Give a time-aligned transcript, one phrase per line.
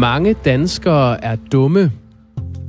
[0.00, 1.92] Mange danskere er dumme,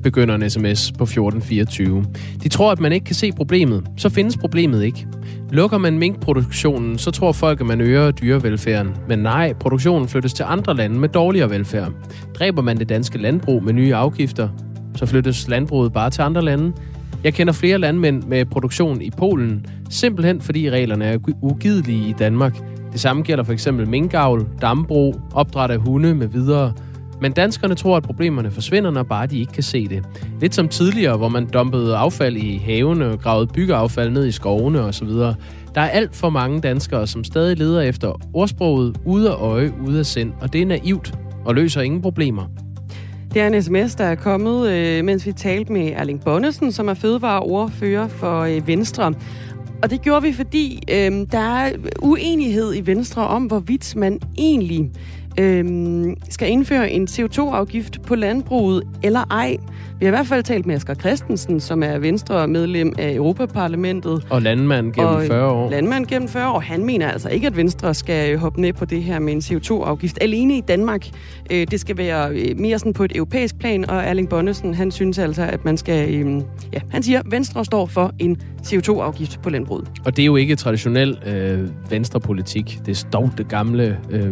[0.04, 2.06] begynder en sms på 1424.
[2.44, 3.84] De tror, at man ikke kan se problemet.
[3.98, 5.08] Så findes problemet ikke.
[5.52, 8.92] Lukker man minkproduktionen, så tror folk, at man øger dyrevelfærden.
[9.08, 11.92] Men nej, produktionen flyttes til andre lande med dårligere velfærd.
[12.34, 14.50] Dræber man det danske landbrug med nye afgifter,
[14.96, 16.74] så flyttes landbruget bare til andre lande.
[17.24, 22.62] Jeg kender flere landmænd med produktion i Polen, simpelthen fordi reglerne er ugidelige i Danmark.
[22.92, 26.74] Det samme gælder for eksempel minkavl, dambrug, opdræt af hunde med videre.
[27.22, 30.04] Men danskerne tror, at problemerne forsvinder, når bare de ikke kan se det.
[30.40, 35.08] Lidt som tidligere, hvor man dumpede affald i havene gravede byggeaffald ned i skovene osv.
[35.08, 40.00] Der er alt for mange danskere, som stadig leder efter ordsproget ude af øje, ude
[40.00, 41.14] af sind, og det er naivt
[41.46, 42.44] og løser ingen problemer.
[43.34, 46.88] Det er en sms, der er kommet, øh, mens vi talte med Erling Bonnesen, som
[46.88, 49.14] er fødevareordfører for øh, Venstre.
[49.84, 54.92] Og det gjorde vi, fordi øh, der er uenighed i Venstre om, hvorvidt man egentlig
[55.40, 55.66] øh,
[56.30, 59.58] skal indføre en CO2-afgift på landbruget eller ej.
[60.00, 64.26] Vi har i hvert fald talt med Asger Christensen, som er Venstre medlem af Europaparlamentet.
[64.30, 65.72] Og landmand gennem og 40 år.
[65.72, 66.60] Landmand gennem 40 år.
[66.60, 70.18] Han mener altså ikke, at Venstre skal hoppe ned på det her med en CO2-afgift
[70.22, 71.08] alene i Danmark.
[71.52, 74.92] Øh, det skal være øh, mere sådan på et europæisk plan, og Erling Bonnesen, han
[74.92, 76.16] synes altså, at man skal...
[76.16, 76.42] Øh,
[76.74, 79.88] ja, han siger, at Venstre står for en CO2-afgift på landbruget.
[80.06, 82.80] Og det er jo ikke traditionel øh, venstrepolitik.
[82.86, 83.98] Det er dog det gamle...
[84.12, 84.32] Øh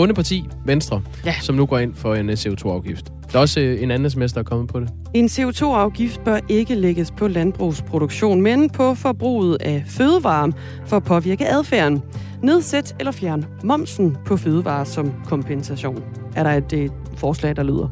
[0.00, 1.34] bundeparti, Venstre, ja.
[1.40, 3.12] som nu går ind for en øh, CO2-afgift.
[3.32, 4.88] Der er også øh, en anden sms, der er kommet på det.
[5.14, 10.50] En CO2-afgift bør ikke lægges på landbrugsproduktion, men på forbruget af fødevarer
[10.86, 12.02] for at påvirke adfærden.
[12.42, 16.02] Nedsæt eller fjern momsen på fødevarer som kompensation.
[16.36, 17.88] Er der et, et forslag, der lyder?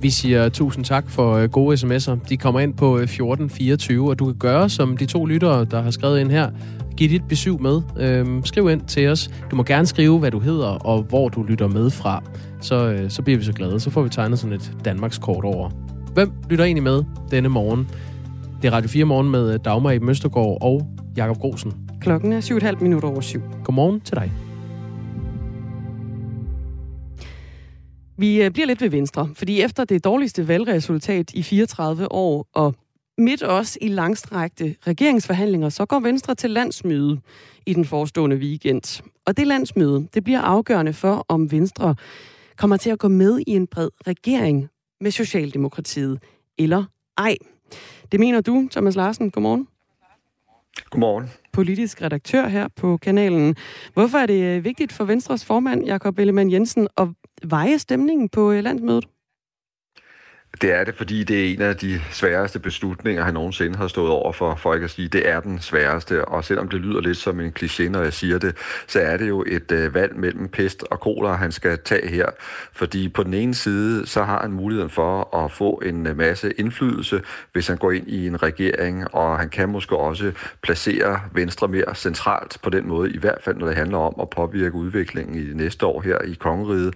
[0.00, 2.16] Vi siger tusind tak for øh, gode sms'er.
[2.28, 5.90] De kommer ind på 1424, og du kan gøre som de to lyttere, der har
[5.90, 6.50] skrevet ind her.
[6.96, 7.82] Giv dit besøg med.
[8.00, 9.30] Øhm, skriv ind til os.
[9.50, 12.22] Du må gerne skrive, hvad du hedder og hvor du lytter med fra.
[12.60, 13.80] Så, øh, så bliver vi så glade.
[13.80, 15.70] Så får vi tegnet sådan et Danmarks kort over.
[16.14, 17.88] Hvem lytter egentlig med denne morgen?
[18.62, 20.86] Det er Radio 4 morgen med øh, Dagmar i Møstergaard og
[21.16, 21.72] Jakob Grosen.
[22.00, 23.42] Klokken er 7,5 minutter over syv.
[23.64, 24.32] Godmorgen til dig.
[28.18, 32.74] Vi øh, bliver lidt ved Venstre, fordi efter det dårligste valgresultat i 34 år og
[33.18, 37.20] midt også i langstrækte regeringsforhandlinger, så går Venstre til landsmøde
[37.66, 39.02] i den forestående weekend.
[39.26, 41.94] Og det landsmøde, det bliver afgørende for, om Venstre
[42.56, 44.68] kommer til at gå med i en bred regering
[45.00, 46.18] med Socialdemokratiet
[46.58, 46.84] eller
[47.18, 47.36] ej.
[48.12, 49.30] Det mener du, Thomas Larsen.
[49.30, 49.68] Godmorgen.
[50.90, 51.30] Godmorgen.
[51.52, 53.56] Politisk redaktør her på kanalen.
[53.94, 57.08] Hvorfor er det øh, vigtigt for Venstres formand, Jakob Ellemann Jensen, at
[57.42, 59.08] veje stemningen på øh, landsmødet?
[60.62, 64.10] Det er det, fordi det er en af de sværeste beslutninger, han nogensinde har stået
[64.10, 66.24] over for, for ikke at sige, det er den sværeste.
[66.24, 68.56] Og selvom det lyder lidt som en kliché, når jeg siger det,
[68.86, 72.26] så er det jo et øh, valg mellem pest og kolera, han skal tage her.
[72.72, 76.52] Fordi på den ene side, så har han muligheden for at få en øh, masse
[76.52, 81.68] indflydelse, hvis han går ind i en regering, og han kan måske også placere Venstre
[81.68, 85.50] mere centralt på den måde, i hvert fald når det handler om at påvirke udviklingen
[85.50, 86.94] i næste år her i Kongeriget.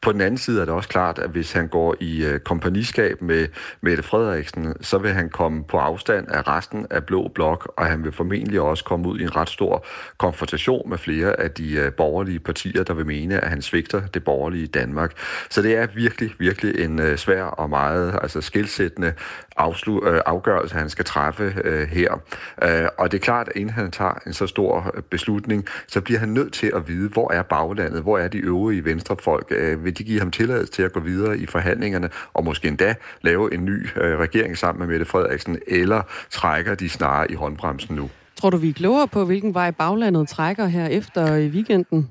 [0.00, 3.01] På den anden side er det også klart, at hvis han går i øh, kompagniskab
[3.02, 3.48] fællesskab med
[3.80, 8.04] Mette Frederiksen, så vil han komme på afstand af resten af Blå Blok, og han
[8.04, 9.86] vil formentlig også komme ud i en ret stor
[10.18, 14.24] konfrontation med flere af de øh, borgerlige partier, der vil mene, at han svigter det
[14.24, 15.12] borgerlige Danmark.
[15.50, 19.12] Så det er virkelig, virkelig en øh, svær og meget altså skilsættende
[19.60, 22.22] afslu- øh, afgørelse, han skal træffe øh, her.
[22.62, 26.00] Øh, og det er klart, at inden han tager en så stor øh, beslutning, så
[26.00, 29.84] bliver han nødt til at vide, hvor er baglandet, hvor er de øvrige venstrefolk, øh,
[29.84, 33.54] vil de give ham tilladelse til at gå videre i forhandlingerne, og måske endda lave
[33.54, 38.10] en ny øh, regering sammen med Mette Frederiksen, eller trækker de snarere i håndbremsen nu?
[38.36, 42.10] Tror du, vi er klogere på, hvilken vej baglandet trækker her efter i weekenden?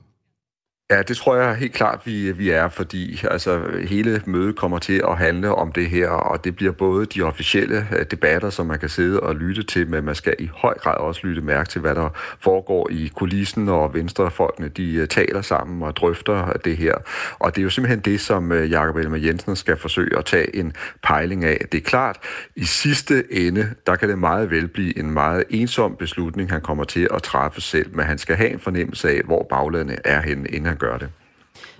[0.92, 5.04] Ja, det tror jeg helt klart, vi, vi er, fordi altså, hele mødet kommer til
[5.08, 8.80] at handle om det her, og det bliver både de officielle øh, debatter, som man
[8.80, 11.82] kan sidde og lytte til, men man skal i høj grad også lytte mærke til,
[11.82, 12.10] hvad der
[12.40, 16.96] foregår i kulissen, og venstrefolkene, de øh, taler sammen og drøfter det her.
[17.40, 20.56] Og det er jo simpelthen det, som øh, Jakob Elmer Jensen skal forsøge at tage
[20.56, 20.74] en
[21.04, 21.66] pejling af.
[21.72, 22.18] Det er klart,
[22.56, 26.84] i sidste ende, der kan det meget vel blive en meget ensom beslutning, han kommer
[26.84, 30.50] til at træffe selv, men han skal have en fornemmelse af, hvor baglandet er henne,
[30.50, 31.10] inden han gøre det.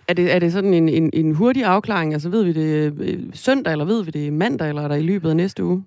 [0.08, 2.14] Er det, er det sådan en, en, en hurtig afklaring?
[2.14, 5.02] Altså ved vi det øh, søndag, eller ved vi det mandag, eller er der i
[5.04, 5.84] løbet af næste uge?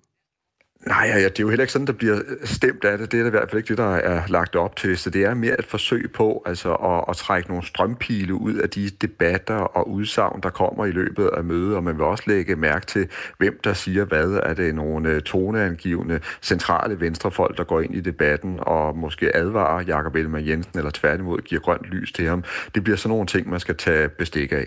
[0.86, 3.12] Nej, ja, det er jo heller ikke sådan, der bliver stemt af det.
[3.12, 4.98] Det er i hvert fald ikke det, der er lagt op til.
[4.98, 8.70] Så det er mere et forsøg på altså, at, at trække nogle strømpile ud af
[8.70, 11.76] de debatter og udsagn, der kommer i løbet af mødet.
[11.76, 13.08] Og man vil også lægge mærke til,
[13.38, 14.40] hvem der siger hvad.
[14.42, 19.82] Er det nogle øh, toneangivende centrale venstrefolk, der går ind i debatten og måske advarer
[19.82, 22.44] Jakob Ellemann Jensen eller tværtimod giver grønt lys til ham.
[22.74, 24.66] Det bliver sådan nogle ting, man skal tage bestik af.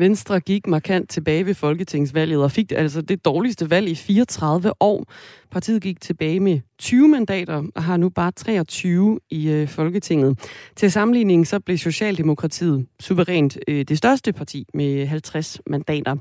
[0.00, 5.04] Venstre gik markant tilbage ved folketingsvalget og fik altså det dårligste valg i 34 år.
[5.50, 10.38] Partiet gik tilbage med 20 mandater og har nu bare 23 i øh, Folketinget.
[10.76, 16.16] Til sammenligning så blev Socialdemokratiet suverænt øh, det største parti med 50 mandater.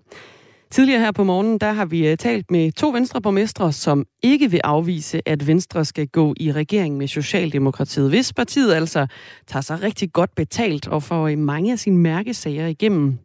[0.72, 4.62] Tidligere her på morgenen, der har vi øh, talt med to venstreborgmestre, som ikke vil
[4.64, 9.08] afvise, at Venstre skal gå i regering med Socialdemokratiet, hvis partiet altså
[9.48, 13.20] tager sig rigtig godt betalt og får øh, mange af sine mærkesager igennem.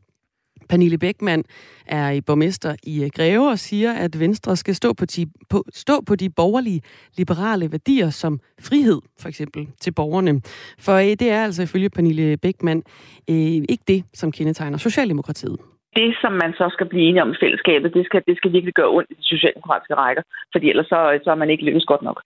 [0.69, 1.44] Pernille Bækman
[1.87, 5.64] er i borgmester i øh, Greve og siger, at Venstre skal stå på, de, på,
[5.72, 6.81] stå på de borgerlige
[7.16, 10.40] liberale værdier som frihed, for eksempel, til borgerne.
[10.78, 12.82] For det er altså ifølge Pernille Bækman
[13.31, 13.37] øh,
[13.69, 15.58] ikke det, som kendetegner Socialdemokratiet
[15.96, 18.75] det, som man så skal blive enige om i fællesskabet, det skal, det skal virkelig
[18.75, 20.22] gøre ondt i de socialdemokratiske rækker,
[20.52, 22.22] fordi ellers så, så er man ikke lykkes godt nok.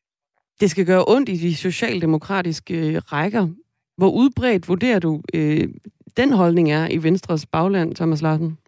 [0.60, 3.44] Det skal gøre ondt i de socialdemokratiske øh, rækker.
[3.98, 5.68] Hvor udbredt vurderer du, øh,
[6.16, 8.58] den holdning er i Venstres bagland, Thomas Larsen?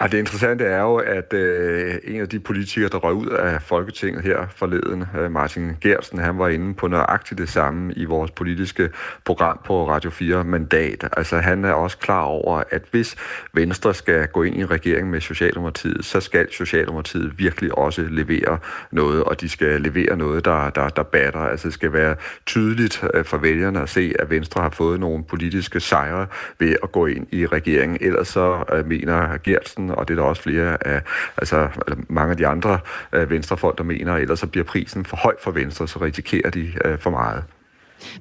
[0.00, 3.62] Ja, det interessante er jo, at øh, en af de politikere, der røg ud af
[3.62, 8.30] Folketinget her forleden, øh, Martin Gersten, han var inde på nøjagtigt det samme i vores
[8.30, 8.90] politiske
[9.24, 11.08] program på Radio 4 Mandat.
[11.16, 13.16] Altså han er også klar over, at hvis
[13.54, 18.58] Venstre skal gå ind i en regering med Socialdemokratiet, så skal Socialdemokratiet virkelig også levere
[18.90, 21.40] noget, og de skal levere noget, der, der, der batter.
[21.40, 22.16] Altså det skal være
[22.46, 26.26] tydeligt øh, for vælgerne at se, at Venstre har fået nogle politiske sejre
[26.58, 27.98] ved at gå ind i regeringen.
[28.00, 29.38] Ellers så øh, mener
[29.82, 31.02] Gersen, og det er der også flere af,
[31.36, 32.78] altså, altså mange af de andre
[33.12, 36.72] øh, venstrefolk, der mener, ellers så bliver prisen for høj for Venstre, så risikerer de
[36.84, 37.44] øh, for meget.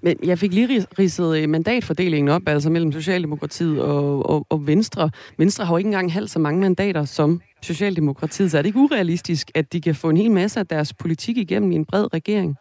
[0.01, 5.09] Men jeg fik lige ridset øh, mandatfordelingen op, altså mellem Socialdemokratiet og, og, og Venstre.
[5.37, 8.79] Venstre har jo ikke engang halvt så mange mandater som Socialdemokratiet, så er det ikke
[8.79, 12.13] urealistisk, at de kan få en hel masse af deres politik igennem i en bred
[12.13, 12.57] regering?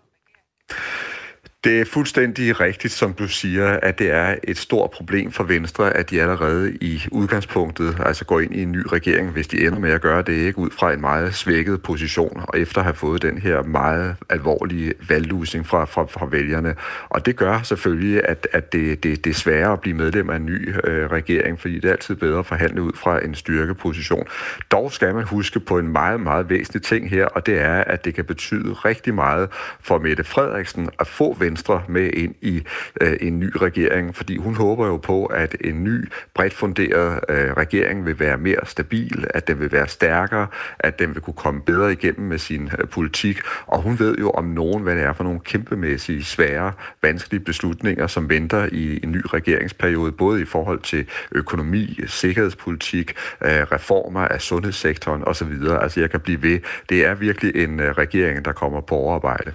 [1.64, 5.96] Det er fuldstændig rigtigt, som du siger, at det er et stort problem for Venstre,
[5.96, 9.78] at de allerede i udgangspunktet altså går ind i en ny regering, hvis de ender
[9.78, 12.94] med at gøre det ikke ud fra en meget svækket position, og efter at have
[12.94, 16.74] fået den her meget alvorlige valglusning fra, fra, fra vælgerne.
[17.08, 20.36] Og det gør selvfølgelig, at, at det, det, det er sværere at blive medlem af
[20.36, 24.26] en ny øh, regering, fordi det er altid bedre at forhandle ud fra en styrkeposition.
[24.70, 28.04] Dog skal man huske på en meget, meget væsentlig ting her, og det er, at
[28.04, 29.48] det kan betyde rigtig meget
[29.80, 31.49] for Mette Frederiksen at få Venstre
[31.88, 32.62] med ind i
[33.00, 37.52] øh, en ny regering, fordi hun håber jo på, at en ny bredt funderet øh,
[37.52, 40.46] regering vil være mere stabil, at den vil være stærkere,
[40.78, 44.30] at den vil kunne komme bedre igennem med sin øh, politik, og hun ved jo
[44.30, 49.12] om nogen, hvad det er for nogle kæmpemæssige, svære, vanskelige beslutninger, som venter i en
[49.12, 53.14] ny regeringsperiode, både i forhold til økonomi, sikkerhedspolitik,
[53.44, 55.52] øh, reformer af sundhedssektoren osv.
[55.80, 56.60] Altså jeg kan blive ved.
[56.88, 59.52] Det er virkelig en øh, regering, der kommer på overarbejde.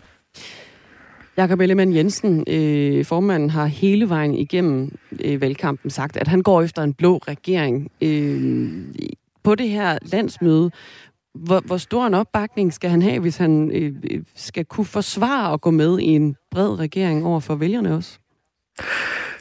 [1.37, 6.61] Jakob Ellemann Jensen, øh, formanden, har hele vejen igennem øh, valgkampen sagt, at han går
[6.61, 7.91] efter en blå regering.
[8.01, 8.71] Øh,
[9.43, 10.71] på det her landsmøde,
[11.33, 15.53] hvor, hvor stor en opbakning skal han have, hvis han øh, øh skal kunne forsvare
[15.53, 18.19] at gå med i en bred regering over for vælgerne også?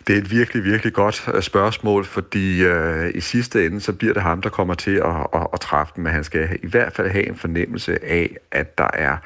[0.07, 4.15] Det er et virkelig, virkelig godt øh, spørgsmål, fordi øh, i sidste ende, så bliver
[4.15, 6.93] det ham, der kommer til at, at, at træffe dem, men han skal i hvert
[6.93, 9.17] fald have en fornemmelse af, at der er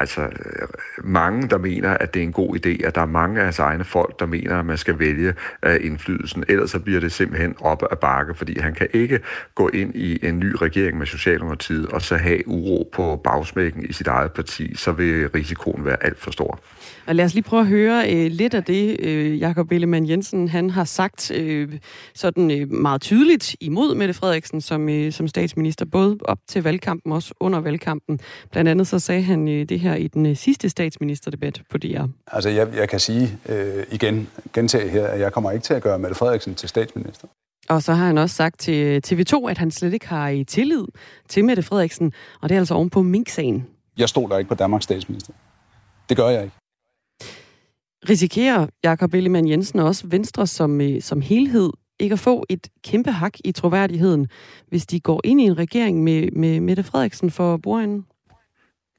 [0.00, 0.68] altså øh,
[1.04, 3.58] mange, der mener, at det er en god idé, at der er mange af hans
[3.58, 5.34] egne folk, der mener, at man skal vælge
[5.66, 6.44] uh, indflydelsen.
[6.48, 9.20] Ellers så bliver det simpelthen op ad bakke, fordi han kan ikke
[9.54, 13.92] gå ind i en ny regering med Socialdemokratiet og så have uro på bagsmækken i
[13.92, 14.74] sit eget parti.
[14.76, 16.60] Så vil risikoen være alt for stor.
[17.06, 20.48] Og lad os lige prøve at høre øh, lidt af det, øh, Jakob Ellemann Jensen
[20.48, 21.68] han har sagt øh,
[22.14, 27.12] sådan øh, meget tydeligt imod Mette Frederiksen som, øh, som statsminister, både op til valgkampen
[27.12, 28.20] og også under valgkampen.
[28.52, 32.04] Blandt andet så sagde han øh, det her i den øh, sidste statsministerdebat på DR.
[32.26, 35.82] Altså jeg, jeg kan sige øh, igen, gentage her, at jeg kommer ikke til at
[35.82, 37.28] gøre Mette Frederiksen til statsminister.
[37.68, 40.84] Og så har han også sagt til TV2, at han slet ikke har i tillid
[41.28, 43.66] til Mette Frederiksen, og det er altså oven på Mink-sagen.
[43.98, 45.32] Jeg stoler ikke på Danmarks statsminister.
[46.08, 46.54] Det gør jeg ikke.
[48.08, 53.10] Risikerer Jakob Ellemann Jensen også Venstre som, øh, som helhed ikke at få et kæmpe
[53.10, 54.28] hak i troværdigheden,
[54.68, 58.06] hvis de går ind i en regering med, med Mette Frederiksen for bordenden?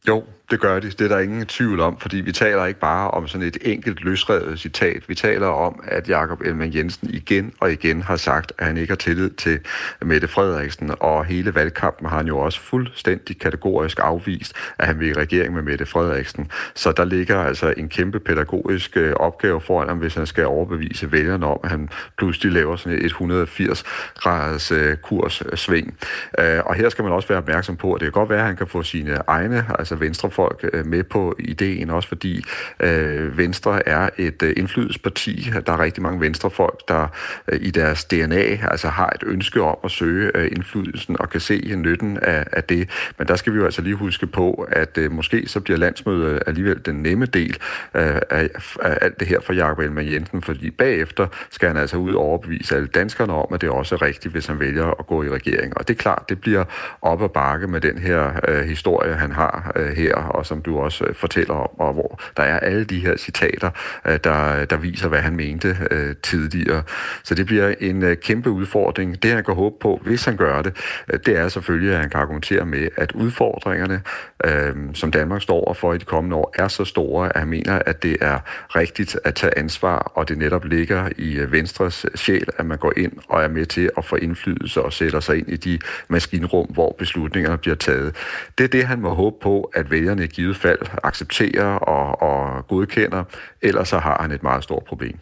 [0.08, 0.89] Jo, det gør de.
[0.89, 4.01] Det er der ingen tvivl om, fordi vi taler ikke bare om sådan et enkelt
[4.01, 5.10] løsredet citat.
[5.10, 8.91] Vi taler om, at Jakob Elman Jensen igen og igen har sagt, at han ikke
[8.91, 9.60] har tillid til
[10.01, 15.08] Mette Frederiksen, og hele valgkampen har han jo også fuldstændig kategorisk afvist, at han vil
[15.08, 16.51] i regering med Mette Frederiksen.
[16.75, 21.12] Så der ligger altså en kæmpe pædagogisk øh, opgave foran ham, hvis han skal overbevise
[21.12, 23.84] vælgerne om, at han pludselig laver sådan et 180
[24.15, 25.98] graders øh, kurssving.
[26.39, 28.46] Øh, og her skal man også være opmærksom på, at det kan godt være, at
[28.46, 32.46] han kan få sine egne, altså venstre folk øh, med på ideen, også fordi
[32.79, 35.51] øh, Venstre er et øh, indflydelsesparti.
[35.65, 37.08] Der er rigtig mange venstrefolk, der
[37.48, 41.39] øh, i deres DNA altså har et ønske om at søge øh, indflydelsen og kan
[41.39, 42.89] se nytten af, af det.
[43.17, 46.43] Men der skal vi jo altså lige huske på, at øh, måske så bliver landsmødet
[46.48, 47.58] alligevel den nemme del
[47.96, 48.50] øh, af,
[48.81, 52.22] af alt det her for Jakob Elmer Jensen, fordi bagefter skal han altså ud og
[52.22, 55.24] overbevise alle danskerne om, at det er også er rigtigt, hvis han vælger at gå
[55.24, 55.77] i regering.
[55.77, 56.63] Og det er klart, det bliver
[57.01, 60.79] op ad bakke med den her øh, historie, han har øh, her, og som du
[60.79, 63.69] også øh, fortæller om, og hvor der er alle de her citater,
[64.07, 66.83] øh, der, der viser, hvad han mente øh, tidligere.
[67.24, 69.24] Så det bliver en øh, kæmpe udfordring.
[69.24, 70.75] Det, han kan håbe på, hvis han gør det,
[71.13, 74.01] øh, det er selvfølgelig, at han kan argumentere med, at udfordringerne,
[74.45, 77.79] øh, som Danmark står overfor i de kommende år, er så store, at han mener,
[77.86, 78.39] at det er
[78.75, 82.93] rigtigt at tage ansvar, og det netop ligger i øh, Venstres sjæl, at man går
[82.98, 86.65] ind og er med til at få indflydelse og sætter sig ind i de maskinrum,
[86.65, 88.15] hvor beslutningerne bliver taget.
[88.57, 92.67] Det er det, han må håbe på, at vælgerne i givet fald accepterer og, og
[92.67, 93.23] godkender,
[93.61, 95.19] ellers så har han et meget stort problem.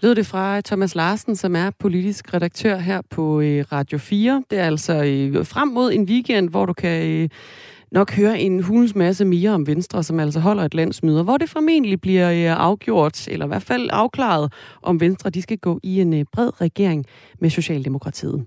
[0.00, 4.44] Lød det fra Thomas Larsen, som er politisk redaktør her på øh, Radio 4.
[4.50, 7.28] Det er altså øh, frem mod en weekend, hvor du kan øh,
[7.92, 11.50] nok høre en hulens masse mere om Venstre, som altså holder et landsmøde, hvor det
[11.50, 14.52] formentlig bliver afgjort, eller i hvert fald afklaret,
[14.82, 17.06] om Venstre de skal gå i en bred regering
[17.40, 18.46] med Socialdemokratiet.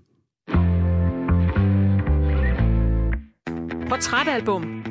[3.90, 4.91] Portrætalbum.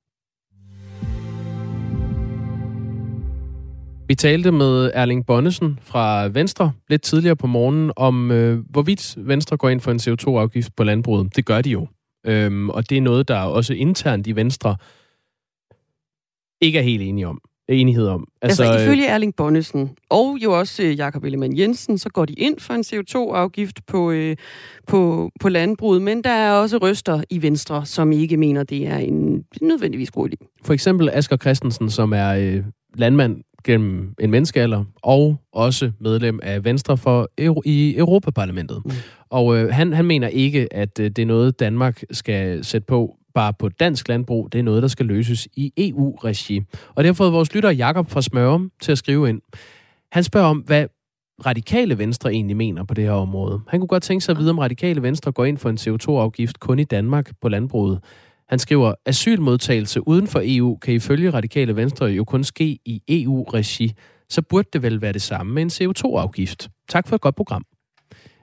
[4.11, 9.57] Vi talte med Erling Bonnesen fra Venstre lidt tidligere på morgenen om, øh, hvorvidt Venstre
[9.57, 11.35] går ind for en CO2-afgift på landbruget.
[11.35, 11.87] Det gør de jo.
[12.25, 14.75] Øhm, og det er noget, der også internt i Venstre
[16.61, 18.27] ikke er helt enige om enighed om.
[18.41, 22.33] Altså, altså ifølge Erling Bonnesen og jo også øh, Jakob Ellemann Jensen, så går de
[22.33, 24.35] ind for en CO2-afgift på, øh,
[24.87, 28.97] på, på landbruget, men der er også røster i Venstre, som ikke mener, det er
[28.97, 30.61] en nødvendigvis god idé.
[30.63, 32.63] For eksempel Asger Christensen, som er øh,
[32.95, 38.81] landmand gennem en menneskealder, og også medlem af Venstre for Euro- i Europaparlamentet.
[38.85, 38.91] Mm.
[39.29, 43.17] Og øh, han, han mener ikke, at øh, det er noget, Danmark skal sætte på
[43.33, 44.51] bare på dansk landbrug.
[44.51, 46.61] Det er noget, der skal løses i EU-regi.
[46.95, 49.41] Og det har fået vores lytter Jakob fra Smørum til at skrive ind.
[50.11, 50.87] Han spørger om, hvad
[51.45, 53.61] radikale venstre egentlig mener på det her område.
[53.67, 56.59] Han kunne godt tænke sig at vide, om radikale venstre går ind for en CO2-afgift
[56.59, 57.99] kun i Danmark på landbruget.
[58.51, 63.93] Han skriver, asylmodtagelse uden for EU kan ifølge radikale venstre jo kun ske i EU-regi.
[64.29, 66.69] Så burde det vel være det samme med en CO2-afgift.
[66.89, 67.65] Tak for et godt program.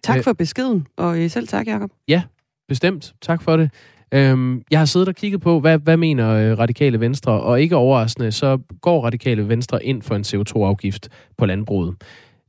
[0.04, 1.90] Tak for beskeden, og øh, selv tak, Jacob.
[2.08, 2.22] Ja,
[2.68, 3.14] bestemt.
[3.22, 3.70] Tak for det.
[4.14, 7.76] Øhm, jeg har siddet og kigget på, hvad, hvad mener øh, Radikale Venstre, og ikke
[7.76, 11.94] overraskende, så går Radikale Venstre ind for en CO2-afgift på landbruget.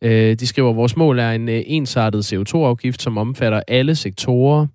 [0.02, 4.68] Øh, de skriver, at vores mål er en øh, ensartet CO2-afgift, som omfatter alle sektorer.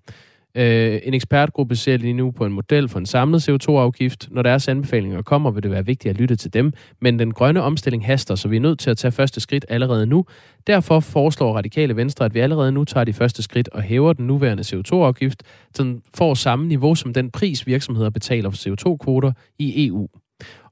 [0.57, 4.27] Øh, en ekspertgruppe ser lige nu på en model for en samlet CO2-afgift.
[4.31, 6.73] Når deres anbefalinger kommer, vil det være vigtigt at lytte til dem.
[7.01, 10.05] Men den grønne omstilling haster, så vi er nødt til at tage første skridt allerede
[10.05, 10.25] nu.
[10.67, 14.27] Derfor foreslår Radikale Venstre, at vi allerede nu tager de første skridt og hæver den
[14.27, 15.43] nuværende CO2-afgift,
[15.73, 20.07] så den får samme niveau som den pris, virksomheder betaler for CO2-kvoter i EU.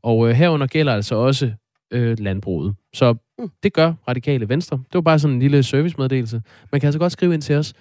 [0.03, 1.51] Og øh, herunder gælder altså også
[1.93, 2.75] øh, landbruget.
[2.93, 3.49] Så mm.
[3.63, 4.77] det gør Radikale Venstre.
[4.77, 6.41] Det var bare sådan en lille servicemeddelelse.
[6.71, 7.73] Man kan altså godt skrive ind til os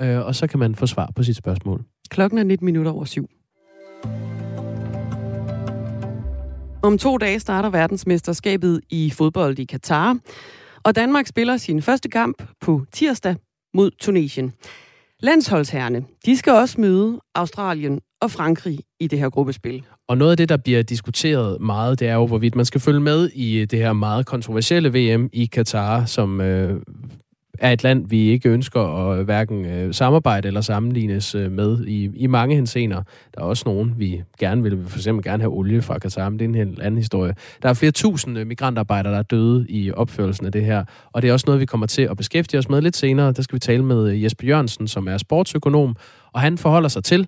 [0.00, 1.84] øh, og så kan man få svar på sit spørgsmål.
[2.10, 3.28] Klokken er 19 minutter over syv.
[6.82, 10.18] Om to dage starter verdensmesterskabet i fodbold i Katar,
[10.84, 13.36] og Danmark spiller sin første kamp på tirsdag
[13.74, 14.52] mod Tunesien.
[15.20, 19.84] Landsholdsherrene, de skal også møde Australien og Frankrig i det her gruppespil.
[20.08, 23.00] Og noget af det, der bliver diskuteret meget, det er jo, hvorvidt man skal følge
[23.00, 26.80] med i det her meget kontroversielle VM i Katar, som øh,
[27.62, 31.86] er et land, vi ikke ønsker at øh, hverken øh, samarbejde eller sammenlignes øh, med
[31.86, 33.02] i, i mange hensener.
[33.34, 36.38] Der er også nogen, vi gerne vil, for eksempel gerne have olie fra Katar, men
[36.38, 37.34] det er en helt anden historie.
[37.62, 41.22] Der er flere tusind øh, migrantarbejdere, der er døde i opførelsen af det her, og
[41.22, 43.32] det er også noget, vi kommer til at beskæftige os med lidt senere.
[43.32, 45.96] Der skal vi tale med øh, Jesper Jørgensen, som er sportsøkonom,
[46.32, 47.26] og han forholder sig til,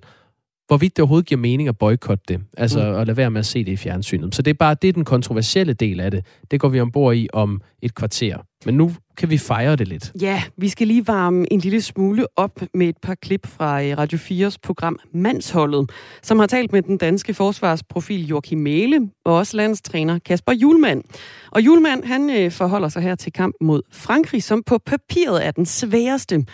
[0.66, 2.40] hvorvidt det overhovedet giver mening at boykotte det.
[2.56, 2.96] Altså mm.
[2.96, 4.34] at lade være med at se det i fjernsynet.
[4.34, 6.26] Så det er bare det er den kontroversielle del af det.
[6.50, 8.36] Det går vi ombord i om et kvarter.
[8.66, 10.12] Men nu kan vi fejre det lidt.
[10.20, 13.98] Ja, vi skal lige varme en lille smule op med et par klip fra øh,
[13.98, 15.90] Radio 4's program Mandsholdet,
[16.22, 21.04] som har talt med den danske forsvarsprofil Joachim Mæle og også landstræner Kasper Julemand.
[21.50, 25.50] Og Julemand, han øh, forholder sig her til kamp mod Frankrig, som på papiret er
[25.50, 26.44] den sværeste.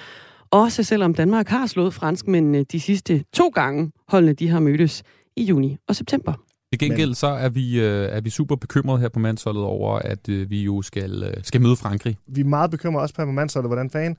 [0.53, 5.03] Også selvom Danmark har slået franskmændene de sidste to gange, holdene de har mødtes
[5.37, 6.33] i juni og september.
[6.73, 10.29] Til gengæld så er vi, øh, er vi super bekymrede her på mandsholdet over, at
[10.29, 12.17] øh, vi jo skal, øh, skal møde Frankrig.
[12.27, 14.17] Vi er meget bekymrede også på mandsholdet, hvordan fanden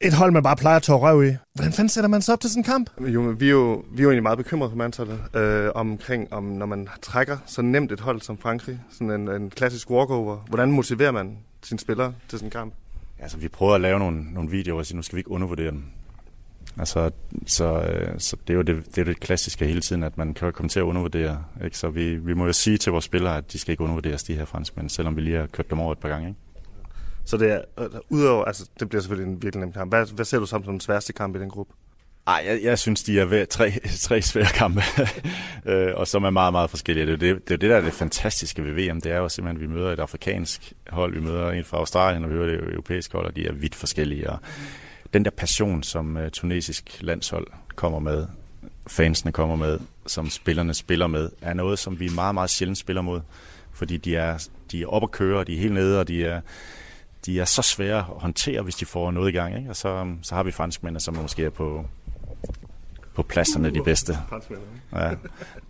[0.00, 1.32] et hold, man bare plejer at tage røv i.
[1.54, 2.90] Hvordan fanden sætter man sig op til sådan en kamp?
[3.00, 6.44] Jo, vi er jo, vi er jo egentlig meget bekymrede på mandsholdet øh, omkring, om
[6.44, 10.72] når man trækker så nemt et hold som Frankrig, sådan en, en klassisk walkover, hvordan
[10.72, 12.74] motiverer man sine spillere til sådan en kamp?
[13.20, 15.70] Altså, vi prøver at lave nogle, nogle videoer og sige, nu skal vi ikke undervurdere
[15.70, 15.84] dem.
[16.78, 17.10] Altså,
[17.46, 20.34] så, øh, så det er jo det, det, er det klassiske hele tiden, at man
[20.34, 21.44] kan komme til at undervurdere.
[21.64, 21.78] Ikke?
[21.78, 24.34] Så vi, vi må jo sige til vores spillere, at de skal ikke undervurderes, de
[24.34, 26.28] her franskmænd, selvom vi lige har kørt dem over et par gange.
[26.28, 26.40] Ikke?
[27.24, 29.92] Så det er, øh, udover, altså, det bliver selvfølgelig en virkelig nem kamp.
[29.92, 31.74] Hvad, hvad ser du som, som den sværeste kamp i den gruppe?
[32.26, 33.72] Ej, jeg, jeg synes, de er ved tre,
[34.08, 34.82] tre svære kampe,
[35.70, 37.06] øh, og som er meget, meget forskellige.
[37.06, 39.00] Det er det, det, er det, der er det fantastiske ved VM.
[39.00, 42.24] Det er jo simpelthen, at vi møder et afrikansk hold, vi møder en fra Australien,
[42.24, 44.30] og vi møder et europæisk hold, og de er vidt forskellige.
[44.30, 44.38] Og
[45.14, 48.26] den der passion, som uh, tunesisk landshold kommer med,
[48.86, 53.02] fansene kommer med, som spillerne spiller med, er noget, som vi meget, meget sjældent spiller
[53.02, 53.20] mod.
[53.72, 56.40] Fordi de er, de er op at køre, de er helt nede, og de er,
[57.26, 59.56] de er så svære at håndtere, hvis de får noget i gang.
[59.56, 59.70] Ikke?
[59.70, 61.86] Og så, så har vi franskmændene, som måske er på,
[63.14, 64.12] på pladserne de bedste.
[64.92, 65.14] Ja.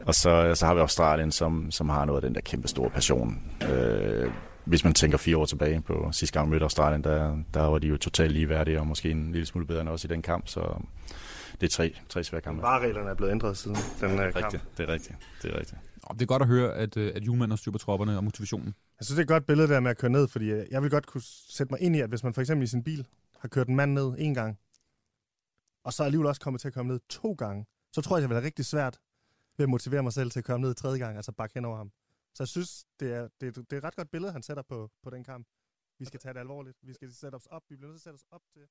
[0.07, 2.91] Og så, så har vi Australien, som, som har noget af den der kæmpe store
[2.91, 3.43] passion.
[3.71, 4.31] Øh,
[4.65, 7.79] hvis man tænker fire år tilbage på sidste gang, vi mødte Australien, der, der var
[7.79, 10.49] de jo totalt ligeværdige, og måske en lille smule bedre end også i den kamp,
[10.49, 10.83] så
[11.61, 12.63] det er tre, tre svære kampe.
[12.63, 14.61] Varereglerne er blevet ændret siden den uh, rigtigt, kamp.
[14.77, 15.81] Det er rigtigt, det er rigtigt.
[16.13, 18.67] Det er godt at høre, at, øh, at Julemand har styr på tropperne og motivationen.
[18.67, 20.83] Jeg synes, det er et godt billede der med at køre ned, fordi øh, jeg
[20.83, 23.07] vil godt kunne sætte mig ind i, at hvis man for eksempel i sin bil
[23.39, 24.59] har kørt en mand ned en gang,
[25.85, 28.29] og så alligevel også kommet til at komme ned to gange, så tror jeg, det
[28.29, 29.01] vil være rigtig svært
[29.59, 31.77] ved at motivere mig selv til at komme ned tredje gang, altså bakke hen over
[31.77, 31.91] ham.
[32.35, 34.91] Så jeg synes, det er, det, det er et ret godt billede, han sætter på,
[35.05, 35.47] på den kamp.
[35.99, 36.77] Vi skal tage det alvorligt.
[36.83, 37.63] Vi skal sætte os op.
[37.69, 38.63] Vi bliver nødt til at sætte os op til.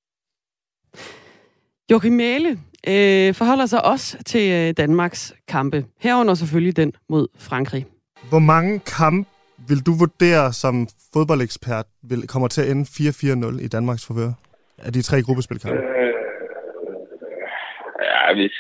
[1.91, 2.49] Joachim Mæle
[2.88, 5.86] øh, forholder sig også til øh, Danmarks kampe.
[5.97, 7.86] Herunder selvfølgelig den mod Frankrig.
[8.29, 9.29] Hvor mange kampe
[9.67, 14.31] vil du vurdere som fodboldekspert vil, kommer til at ende 4-4-0 i Danmarks forvør
[14.77, 15.79] af de tre gruppespilkampe?
[15.79, 16.09] Øh,
[18.29, 18.57] ja, hvis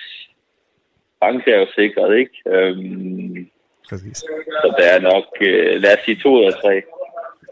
[1.19, 2.35] Frankrig er jo sikret, ikke?
[2.53, 3.49] Øhm,
[3.89, 4.17] Præcis.
[4.61, 6.73] Så det er nok, øh, lad os sige to eller tre.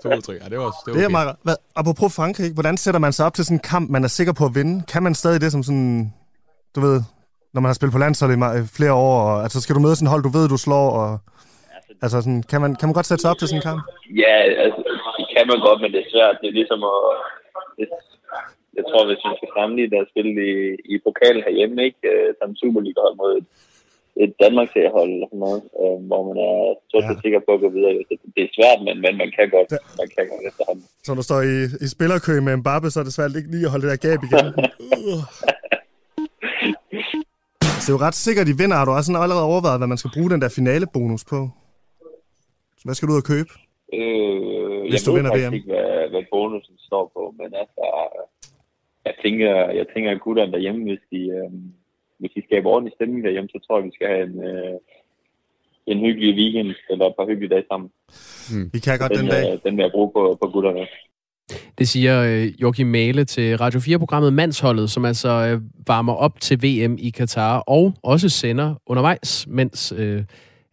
[0.04, 1.18] To eller tre, ja, det var, det var Det er okay.
[1.18, 1.36] meget.
[1.46, 4.34] Hvad, apropos Frankrig, hvordan sætter man sig op til sådan en kamp, man er sikker
[4.40, 4.76] på at vinde?
[4.94, 6.14] Kan man stadig det som sådan,
[6.76, 6.98] du ved,
[7.54, 10.14] når man har spillet på landshold i flere år, og, altså skal du møde sådan
[10.14, 11.10] hold, du ved, du slår, og
[12.04, 13.82] altså sådan, kan man, kan man godt sætte sig op til sådan en kamp?
[14.24, 14.82] Ja, altså,
[15.18, 16.36] det kan man godt, men det er svært.
[16.42, 17.00] Det er ligesom at...
[17.78, 17.88] Det,
[18.78, 20.54] jeg tror, hvis man skal sammenligne det at spille i,
[20.94, 22.02] i pokalen herhjemme, ikke?
[22.12, 23.48] Øh, Som Superliga-hold mod et,
[24.24, 26.56] et Danmarks hold eller sådan noget, øh, hvor man er
[26.92, 27.22] så ja.
[27.24, 27.92] sikker på at gå videre.
[28.10, 29.70] Det, det er svært, men, men man kan godt.
[30.02, 30.86] Man kan godt efterhånden.
[31.04, 33.66] Så når du står i, i spillerkø med Mbappe, så er det svært ikke lige
[33.68, 34.46] at holde det der gab igen.
[35.12, 35.24] Uh.
[37.84, 38.78] Det er jo ret sikkert, de vinder.
[38.80, 41.40] Har du også sådan allerede overvejet, hvad man skal bruge den der finale-bonus på?
[42.80, 43.52] Så hvad skal du ud og købe?
[43.98, 45.58] Øh, Hvis jeg du ved vinder faktisk VM.
[45.58, 47.84] ikke, hvad, hvad bonusen står på, men altså,
[49.10, 51.52] jeg tænker, jeg tænker at gutterne derhjemme, hvis de, øh,
[52.20, 54.78] hvis de skaber ordentlig stemning derhjemme, så tror jeg, vi skal have en, øh,
[55.92, 57.90] en hyggelig weekend, eller et par hyggelige dage sammen.
[58.50, 58.70] Hmm.
[58.74, 59.60] Vi kan godt den, den dag.
[59.66, 60.88] Den vil jeg bruge på, på gutterne.
[61.78, 66.58] Det siger øh, Joachim Male til Radio 4-programmet Mandsholdet, som altså øh, varmer op til
[66.64, 70.24] VM i Katar, og også sender undervejs, mens øh,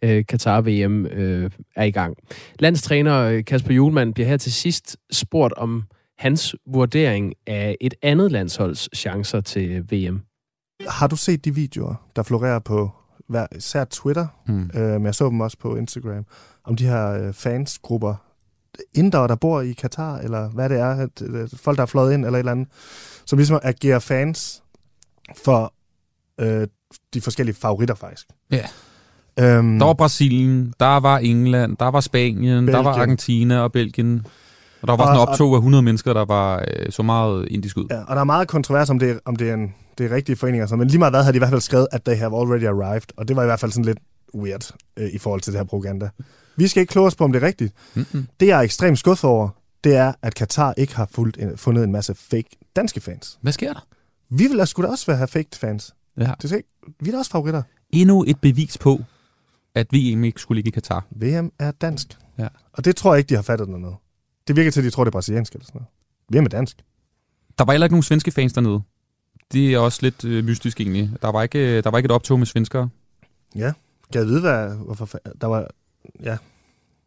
[0.05, 2.17] øh, Katar-VM øh, er i gang.
[2.59, 5.83] Landstræner øh, Kasper Julemand bliver her til sidst spurgt om
[6.19, 10.21] hans vurdering af et andet landsholds chancer til VM.
[10.89, 12.91] Har du set de videoer, der florerer på
[13.29, 14.71] hver, især Twitter, Hmm.
[14.75, 16.25] øh, men jeg så dem også på Instagram,
[16.65, 18.15] om de her øh, fansgrupper,
[18.95, 22.15] indere, der bor i Katar, eller hvad det er, at, øh, folk, der er fløjet
[22.15, 22.69] ind, eller et eller andet,
[23.27, 24.63] som ligesom agerer fans
[25.45, 25.75] for
[26.41, 26.67] øh,
[27.15, 28.27] de forskellige favoritter, faktisk.
[28.51, 28.67] Ja.
[29.41, 32.67] Øhm, Der var Brasilien, der var England, der var Spanien, Belgien.
[32.67, 32.99] der var.
[32.99, 34.27] Argentina og Belgien.
[34.85, 37.49] Og der var sådan en Og- optog af 100 mennesker, der var øh, så meget
[37.51, 37.87] indisk ud.
[37.91, 40.37] Ja, og der er meget kontrovers om det, om det er en det er rigtige
[40.37, 42.41] foreninger, så, men lige meget hvad havde de i hvert fald skrevet, at they have
[42.41, 43.99] already arrived, og det var i hvert fald sådan lidt
[44.35, 46.09] weird øh, i forhold til det her propaganda.
[46.57, 47.73] Vi skal ikke kloge os på, om det er rigtigt.
[47.95, 48.27] Mm-mm.
[48.41, 49.49] Det, jeg er ekstremt skuffet over,
[49.85, 53.39] det er, at Katar ikke har fulgt, en, fundet en masse fake danske fans.
[53.43, 53.87] Hvad sker der?
[54.31, 55.95] Vi vil da sgu da også være have fake fans.
[56.19, 56.33] Ja.
[56.43, 56.69] Det skal ikke,
[57.01, 57.63] Vi er da også favoritter.
[57.91, 59.01] Endnu et bevis på,
[59.75, 61.05] at VM ikke skulle ligge i Katar.
[61.11, 62.17] VM er dansk.
[62.39, 62.49] Ja.
[62.73, 63.97] Og det tror jeg ikke, de har fattet noget.
[64.49, 65.81] Det virker til, at de tror, det er brasiliansk eller sådan
[66.31, 66.41] noget.
[66.41, 66.77] VM er dansk.
[67.59, 68.83] Der var heller ikke nogen svenske fans dernede.
[69.53, 71.11] Det er også lidt øh, mystisk egentlig.
[71.23, 72.89] Der var, ikke, der var ikke et optog med svenskere.
[73.57, 73.73] Ja.
[74.13, 75.09] Kan jeg vide, hvad, hvorfor
[75.41, 75.67] der var...
[76.23, 76.37] Ja.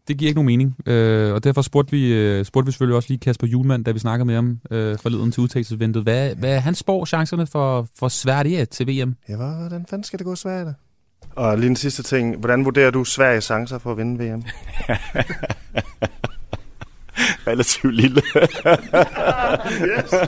[0.08, 0.76] Det giver ikke nogen mening.
[0.86, 4.00] Øh, og derfor spurgte vi, øh, spurgte vi selvfølgelig også lige Kasper Julemand, da vi
[4.00, 6.04] snakkede med ham øh, forleden til udtagelsesventet.
[6.04, 9.15] Hvad, hvad er hans spår chancerne for, for Sverige til VM?
[9.30, 10.73] Ja, hvordan fanden skal det gå Sverige da?
[11.36, 12.38] Og lige en sidste ting.
[12.38, 14.43] Hvordan vurderer du Sveriges chancer for at vinde VM?
[17.48, 18.22] Relativt lille.
[19.88, 20.14] yes.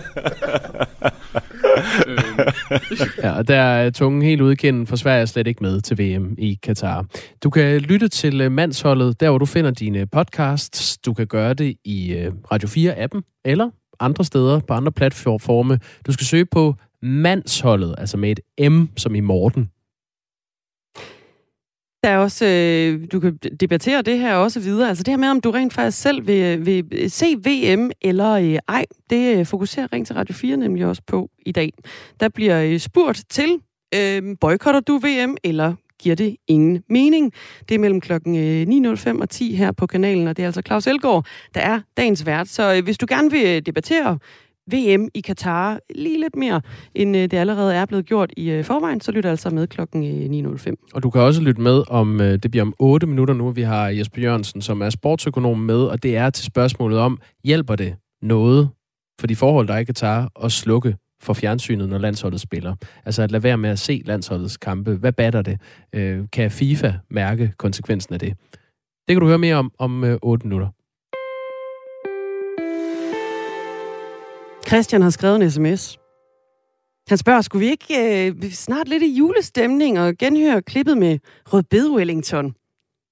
[3.23, 6.35] Ja, og der er tungen helt udkendt, for Sverige er slet ikke med til VM
[6.37, 7.05] i Katar.
[7.43, 10.97] Du kan lytte til øh, Mandsholdet, der hvor du finder dine podcasts.
[10.97, 15.79] Du kan gøre det i øh, Radio 4-appen, eller andre steder på andre platforme.
[16.07, 19.69] Du skal søge på Mandsholdet, altså med et M som i Morten.
[22.03, 24.89] Der er også, øh, du kan debattere det her også videre.
[24.89, 28.57] Altså det her med, om du rent faktisk selv vil, vil se VM eller øh,
[28.67, 31.73] ej, det øh, fokuserer Ring til Radio 4 nemlig også på i dag.
[32.19, 33.57] Der bliver øh, spurgt til,
[33.95, 37.33] øh, boykotter du VM, eller giver det ingen mening?
[37.69, 40.61] Det er mellem klokken øh, 9.05 og 10 her på kanalen, og det er altså
[40.65, 42.47] Claus Elgaard, der er dagens vært.
[42.47, 44.17] Så øh, hvis du gerne vil øh, debattere
[44.71, 46.61] VM i Katar lige lidt mere,
[46.95, 50.03] end øh, det allerede er blevet gjort i øh, forvejen, så lyt altså med klokken
[50.43, 50.73] øh, 9.05.
[50.93, 53.87] Og du kan også lytte med om, det bliver om 8 minutter nu, vi har
[53.87, 58.69] Jesper Jørgensen, som er sportsøkonom med, og det er til spørgsmålet om, hjælper det noget
[59.19, 62.75] for de forhold, der er i Katar, at slukke for fjernsynet, når landsholdet spiller?
[63.05, 64.95] Altså at lade være med at se landsholdets kampe.
[64.95, 65.61] Hvad batter det?
[65.93, 68.33] Øh, kan FIFA mærke konsekvensen af det?
[69.07, 70.67] Det kan du høre mere om om øh, 8 minutter.
[74.69, 75.97] Christian har skrevet en sms.
[77.07, 81.19] Han spørger, skulle vi ikke øh, snart lidt i julestemning og genhøre klippet med
[81.53, 82.53] Rødbed Wellington?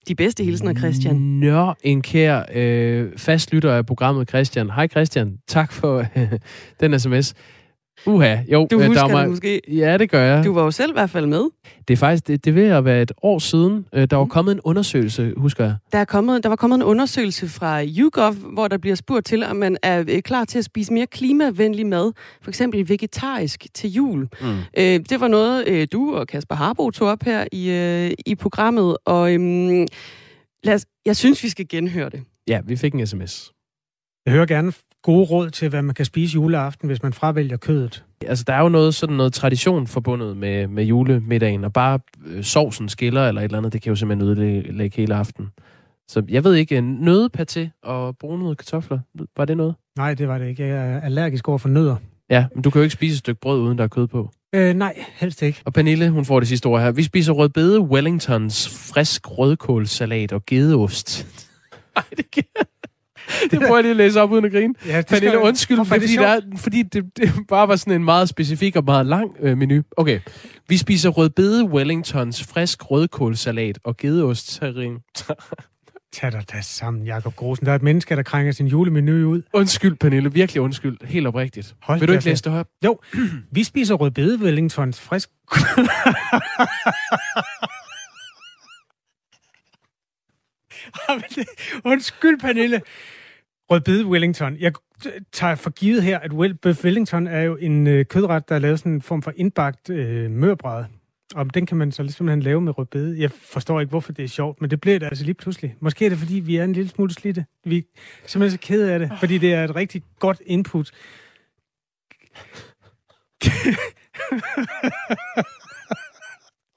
[0.08, 1.16] De bedste hilsener, Christian.
[1.16, 4.70] Nå, en kær øh, fastlytter af programmet, Christian.
[4.70, 6.32] Hej Christian, tak for øh,
[6.80, 7.34] den sms.
[8.06, 8.68] Uha, jo.
[8.72, 9.62] Du øh, husker Dagmar, det måske.
[9.68, 10.44] Ja, det gør jeg.
[10.44, 11.44] Du var jo selv i hvert fald med.
[11.88, 13.86] Det er faktisk, det, det vil at være et år siden.
[13.94, 15.76] Øh, der var kommet en undersøgelse, husker jeg.
[15.92, 19.44] Der, er kommet, der var kommet en undersøgelse fra YouGov, hvor der bliver spurgt til,
[19.44, 23.92] om man er øh, klar til at spise mere klimavenlig mad, for eksempel vegetarisk til
[23.94, 24.28] jul.
[24.42, 24.48] Mm.
[24.78, 28.36] Øh, det var noget, øh, du og Kasper Harbo tog op her i, øh, i
[28.36, 29.88] programmet, og øhm,
[30.64, 32.22] lad os, jeg synes, vi skal genhøre det.
[32.48, 33.52] Ja, vi fik en sms.
[34.26, 38.04] Jeg hører gerne gode råd til, hvad man kan spise juleaften, hvis man fravælger kødet.
[38.26, 42.44] Altså, der er jo noget, sådan noget tradition forbundet med, med julemiddagen, og bare øh,
[42.44, 45.48] sovsen skiller eller et eller andet, det kan jo simpelthen ødelægge hele aften.
[46.08, 49.00] Så jeg ved ikke, en nødpaté og brunede kartofler,
[49.38, 49.76] var det noget?
[49.98, 50.68] Nej, det var det ikke.
[50.68, 51.96] Jeg er allergisk over for nødder.
[52.30, 54.30] Ja, men du kan jo ikke spise et stykke brød, uden der er kød på.
[54.56, 55.62] Øh, nej, helst ikke.
[55.66, 56.92] Og Pernille, hun får det sidste ord her.
[56.92, 61.28] Vi spiser rødbede Wellingtons, frisk rødkålsalat og gedeost.
[61.96, 62.44] Ej, det kan
[63.52, 64.74] det prøver jeg lige at læse op uden at grine.
[64.86, 67.76] Ja, det Pernille, undskyld, Hvorfor er det fordi, der, er- fordi det, det bare var
[67.76, 69.82] sådan en meget specifik og meget lang øh, menu.
[69.98, 70.20] Okay.
[70.70, 75.00] Vi spiser rødbede Wellingtons, frisk rødkålsalat og gedeost terrine.
[76.14, 77.66] Tag dig da sammen, Jakob Grosen.
[77.66, 79.42] Der er et menneske, der krænger sin julemenu ud.
[79.54, 80.34] Undskyld, Pernille.
[80.34, 80.98] Virkelig undskyld.
[81.04, 81.76] Helt oprigtigt.
[81.82, 82.68] Hold Vil du ikke læse det op?
[82.86, 83.00] Jo,
[83.52, 85.30] vi spiser rødbede Wellingtons frisk...
[91.86, 92.82] Undskyld, Pernille.
[93.72, 94.58] Rødbede Wellington.
[94.58, 94.74] Jeg
[95.32, 98.60] tager for givet her, at Well- Bøf Wellington er jo en øh, kødret, der er
[98.60, 100.84] lavet sådan en form for indbagt øh, mørbræd.
[101.36, 103.22] Og den kan man så simpelthen lave med rødbede.
[103.22, 105.76] Jeg forstår ikke, hvorfor det er sjovt, men det bliver det altså lige pludselig.
[105.80, 107.46] Måske er det, fordi vi er en lille smule slidte.
[107.66, 107.82] Vi er
[108.26, 110.92] simpelthen så kede af det, fordi det er et rigtig godt input.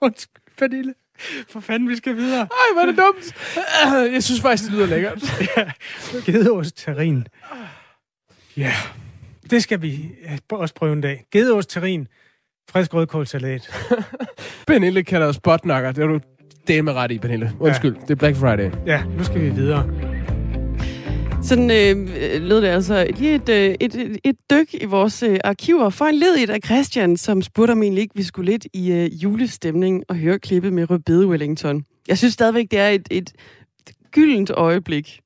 [0.03, 0.95] Undskyld, Pernille.
[1.53, 2.41] For fanden, vi skal videre.
[2.41, 3.35] Ej, hvor er det dumt.
[4.15, 5.23] Jeg synes faktisk, det lyder lækkert.
[5.57, 5.73] ja,
[6.27, 7.27] gedeost terrin.
[8.57, 8.73] Ja,
[9.51, 11.25] det skal vi øh, også prøve en dag.
[11.33, 12.09] Gedeost terrin,
[12.71, 13.71] frisk rødkålsalat.
[14.67, 15.93] Pernille kalder os botnakker.
[15.93, 16.21] Det er du
[16.69, 17.53] del med ret i, Pernille.
[17.61, 17.95] Undskyld.
[17.95, 18.01] Ja.
[18.01, 18.71] Det er Black Friday.
[18.87, 20.00] Ja, nu skal vi videre.
[21.43, 25.39] Sådan øh, lød det altså lige et, øh, et, et, et dyk i vores øh,
[25.45, 25.91] arkiver.
[25.91, 29.23] For en ledigt af Christian, som spurgte om egentlig ikke, vi skulle lidt i øh,
[29.23, 31.85] julestemning og høre klippet med Rødbede Wellington.
[32.09, 33.33] Jeg synes stadigvæk, det er et, et
[34.11, 35.21] gyldent øjeblik.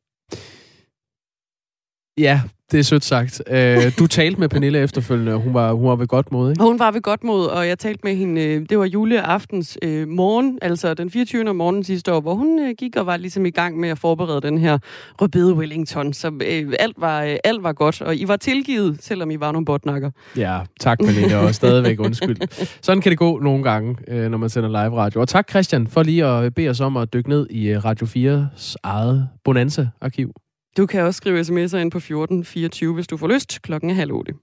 [2.18, 2.40] Ja,
[2.74, 3.42] det er sødt sagt.
[3.50, 3.56] Uh,
[3.98, 6.62] du talte med Pernille efterfølgende, og hun var, hun var ved godt mod, ikke?
[6.62, 10.08] Hun var ved godt mod, og jeg talte med hende, øh, det var juleaftens øh,
[10.08, 11.50] morgen, altså den 24.
[11.50, 13.98] om morgenen sidste år, hvor hun øh, gik og var ligesom i gang med at
[13.98, 14.78] forberede den her
[15.20, 16.12] rødbede Wellington.
[16.12, 19.52] Så øh, alt, var, øh, alt var godt, og I var tilgivet, selvom I var
[19.52, 20.10] nogle botnakker.
[20.36, 22.36] Ja, tak Pernille, og stadigvæk undskyld.
[22.82, 25.20] Sådan kan det gå nogle gange, øh, når man sender live radio.
[25.20, 28.06] Og tak Christian for lige at bede os om at dykke ned i øh, Radio
[28.06, 30.32] 4's eget Bonanza-arkiv.
[30.76, 33.62] Du kan også skrive sms'er ind på 1424, hvis du får lyst.
[33.62, 34.34] Klokken er halv otte.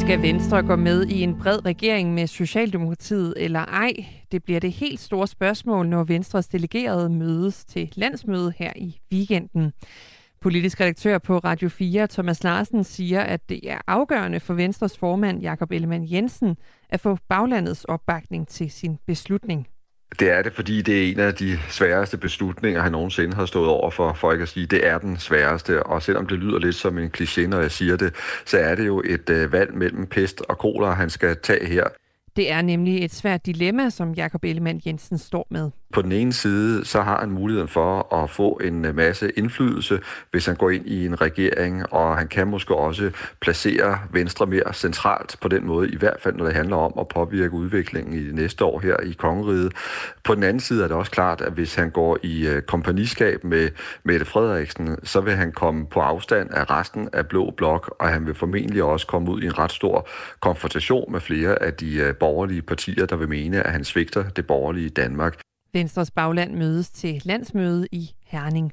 [0.00, 3.92] Skal Venstre gå med i en bred regering med Socialdemokratiet eller ej?
[4.32, 9.72] Det bliver det helt store spørgsmål, når Venstres delegerede mødes til landsmøde her i weekenden.
[10.40, 15.40] Politisk redaktør på Radio 4, Thomas Larsen, siger, at det er afgørende for Venstres formand,
[15.40, 16.56] Jakob Ellemann Jensen,
[16.88, 19.66] at få baglandets opbakning til sin beslutning.
[20.20, 23.68] Det er det, fordi det er en af de sværeste beslutninger, han nogensinde har stået
[23.68, 25.82] over for, for ikke at sige, det er den sværeste.
[25.82, 28.86] Og selvom det lyder lidt som en kliché, når jeg siger det, så er det
[28.86, 31.84] jo et øh, valg mellem pest og kolera, han skal tage her.
[32.36, 35.70] Det er nemlig et svært dilemma, som Jakob Ellemann Jensen står med.
[35.92, 40.00] På den ene side, så har han muligheden for at få en øh, masse indflydelse,
[40.30, 44.74] hvis han går ind i en regering, og han kan måske også placere Venstre mere
[44.74, 48.26] centralt på den måde, i hvert fald når det handler om at påvirke udviklingen i
[48.26, 49.72] det næste år her i Kongeriget.
[50.24, 53.44] På den anden side er det også klart, at hvis han går i øh, kompagniskab
[53.44, 53.68] med
[54.04, 58.26] Mette Frederiksen, så vil han komme på afstand af resten af Blå Blok, og han
[58.26, 60.08] vil formentlig også komme ud i en ret stor
[60.40, 64.46] konfrontation med flere af de øh, borgerlige partier, der vil mene, at han svigter det
[64.46, 65.38] borgerlige Danmark.
[65.74, 68.72] Venstres bagland mødes til landsmøde i Herning.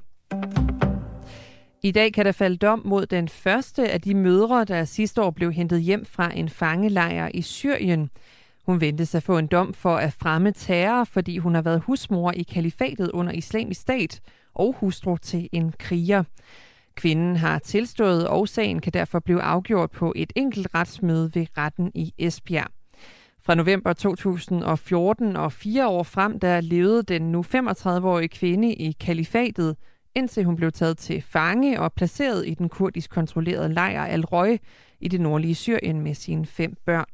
[1.83, 5.31] I dag kan der falde dom mod den første af de mødre, der sidste år
[5.31, 8.09] blev hentet hjem fra en fangelejr i Syrien.
[8.65, 12.31] Hun ventes at få en dom for at fremme terror, fordi hun har været husmor
[12.31, 14.21] i kalifatet under islamisk stat
[14.53, 16.23] og hustru til en kriger.
[16.95, 21.91] Kvinden har tilstået, og sagen kan derfor blive afgjort på et enkelt retsmøde ved retten
[21.95, 22.78] i Esbjerg.
[23.49, 29.75] Fra november 2014 og fire år frem, der levede den nu 35-årige kvinde i kalifatet,
[30.15, 34.57] indtil hun blev taget til fange og placeret i den kurdisk kontrollerede lejr Al-Røy
[34.99, 37.05] i det nordlige Syrien med sine fem børn.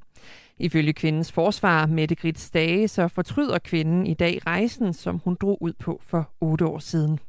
[0.58, 5.58] Ifølge kvindens forsvar, Mette Grits Stage, så fortryder kvinden i dag rejsen, som hun drog
[5.62, 7.20] ud på for otte år siden.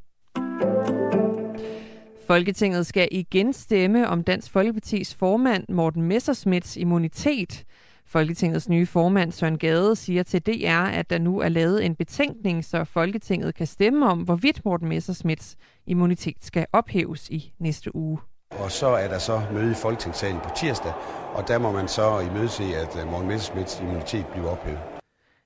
[2.26, 7.64] Folketinget skal igen stemme om Dansk Folkepartis formand Morten Messersmiths immunitet.
[8.08, 12.64] Folketingets nye formand Søren Gade siger til DR, at der nu er lavet en betænkning,
[12.64, 18.18] så Folketinget kan stemme om, hvorvidt Morten Messersmiths immunitet skal ophæves i næste uge.
[18.50, 20.92] Og så er der så møde i Folketingssalen på tirsdag,
[21.34, 24.78] og der må man så imødese, at øh, Morten Messersmiths immunitet bliver ophævet.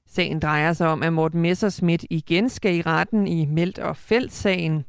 [0.09, 4.85] Sagen drejer sig om, at Morten Messersmith igen skal i retten i Meldt og Felt-sagen.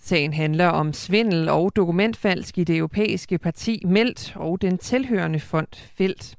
[0.00, 5.68] Sagen handler om svindel og dokumentfalsk i det europæiske parti Meldt og den tilhørende fond
[5.96, 6.36] Felt.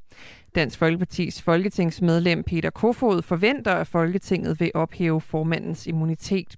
[0.55, 6.55] Dansk Folkepartis folketingsmedlem Peter Kofod forventer, at Folketinget vil ophæve formandens immunitet.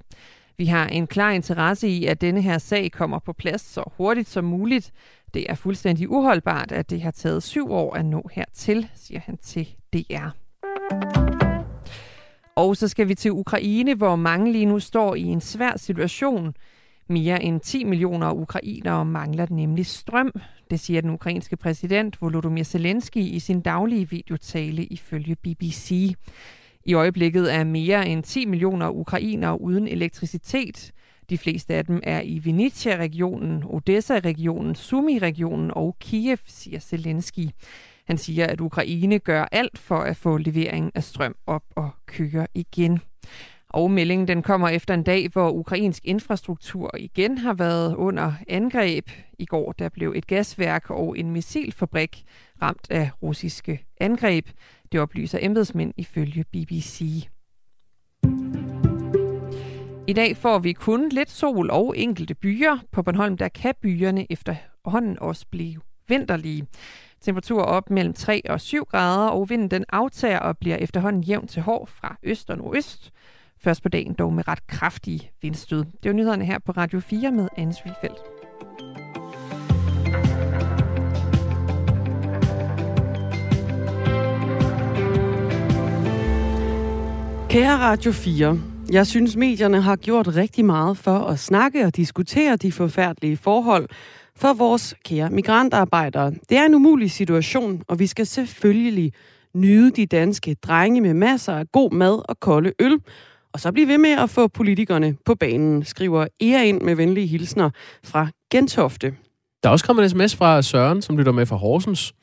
[0.57, 4.29] Vi har en klar interesse i, at denne her sag kommer på plads så hurtigt
[4.29, 4.91] som muligt.
[5.33, 9.37] Det er fuldstændig uholdbart, at det har taget syv år at nå hertil, siger han
[9.37, 10.29] til DR.
[12.55, 16.53] Og så skal vi til Ukraine, hvor mange lige nu står i en svær situation.
[17.09, 20.31] Mere end 10 millioner ukrainere mangler nemlig strøm.
[20.71, 26.13] Det siger den ukrainske præsident Volodymyr Zelensky i sin daglige videotale ifølge BBC.
[26.85, 30.91] I øjeblikket er mere end 10 millioner ukrainere uden elektricitet.
[31.29, 37.49] De fleste af dem er i Vinnytsia-regionen, Odessa-regionen, Sumi-regionen og Kiev, siger Zelensky.
[38.07, 42.47] Han siger, at Ukraine gør alt for at få levering af strøm op og køre
[42.55, 42.99] igen.
[43.77, 49.09] Og meldingen den kommer efter en dag, hvor ukrainsk infrastruktur igen har været under angreb.
[49.39, 52.23] I går der blev et gasværk og en missilfabrik
[52.61, 54.47] ramt af russiske angreb.
[54.91, 57.01] Det oplyser embedsmænd ifølge BBC.
[60.07, 62.77] I dag får vi kun lidt sol og enkelte byer.
[62.91, 66.67] På Bornholm der kan byerne efterhånden også blive vinterlige.
[67.21, 71.47] Temperaturer op mellem 3 og 7 grader, og vinden den aftager og bliver efterhånden jævn
[71.47, 73.11] til hård fra øst og nordøst.
[73.59, 75.79] Først på dagen dog med ret kraftige vindstød.
[75.79, 78.17] Det var nyhederne her på Radio 4 med Anne Svifeldt.
[87.49, 88.59] Kære Radio 4,
[88.91, 93.87] jeg synes medierne har gjort rigtig meget for at snakke og diskutere de forfærdelige forhold
[94.35, 96.31] for vores kære migrantarbejdere.
[96.49, 99.13] Det er en umulig situation, og vi skal selvfølgelig
[99.53, 102.99] nyde de danske drenge med masser af god mad og kolde øl,
[103.57, 107.27] og så bliv ved med at få politikerne på banen, skriver Ea ind med venlige
[107.27, 107.69] hilsner
[108.03, 109.13] fra Gentofte.
[109.63, 112.13] Der er også kommet en sms fra Søren, som lytter med fra Horsens.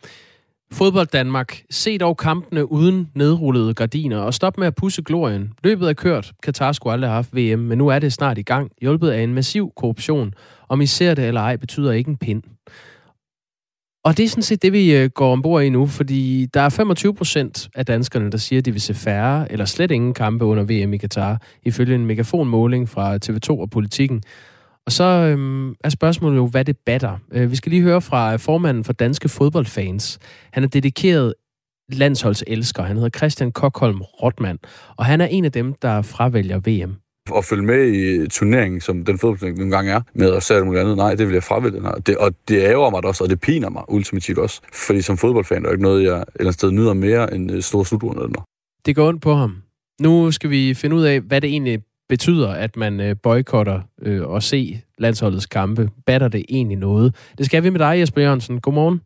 [0.72, 1.62] Fodbold Danmark.
[1.70, 5.52] Se dog kampene uden nedrullede gardiner, og stop med at pusse glorien.
[5.64, 6.32] Løbet er kørt.
[6.42, 8.70] Katar skulle aldrig have haft VM, men nu er det snart i gang.
[8.80, 10.34] Hjulpet af en massiv korruption.
[10.68, 12.42] Om I ser det eller ej, betyder ikke en pind.
[14.04, 16.68] Og det er sådan set det, vi øh, går ombord i nu, fordi der er
[16.68, 20.44] 25 procent af danskerne, der siger, at de vil se færre eller slet ingen kampe
[20.44, 24.22] under VM i Katar, ifølge en megafonmåling fra TV2 og Politikken.
[24.86, 27.18] Og så øhm, er spørgsmålet jo, hvad det batter.
[27.32, 30.18] Øh, vi skal lige høre fra øh, formanden for Danske Fodboldfans.
[30.52, 31.34] Han er dedikeret
[31.92, 32.82] landsholdselsker.
[32.82, 34.58] Han hedder Christian Kokholm Rotman,
[34.96, 37.03] og han er en af dem, der fravælger VM
[37.36, 40.82] at følge med i turneringen, som den fodboldturnering nogle gange er, med at sætte muligt
[40.82, 40.96] andet.
[40.96, 41.80] Nej, det vil jeg fravælge.
[42.06, 44.60] Det, og det ærger mig også, og det piner mig ultimativt også.
[44.86, 47.52] Fordi som fodboldfan er det ikke noget, jeg et eller andet sted nyder mere end
[47.52, 48.44] øh, store slutrunder.
[48.86, 49.56] Det går ondt på ham.
[50.00, 54.22] Nu skal vi finde ud af, hvad det egentlig betyder, at man øh, boykotter øh,
[54.26, 55.90] og se landsholdets kampe.
[56.06, 57.32] Batter det egentlig noget?
[57.38, 58.60] Det skal vi med dig, Jesper Jørgensen.
[58.60, 59.00] Godmorgen.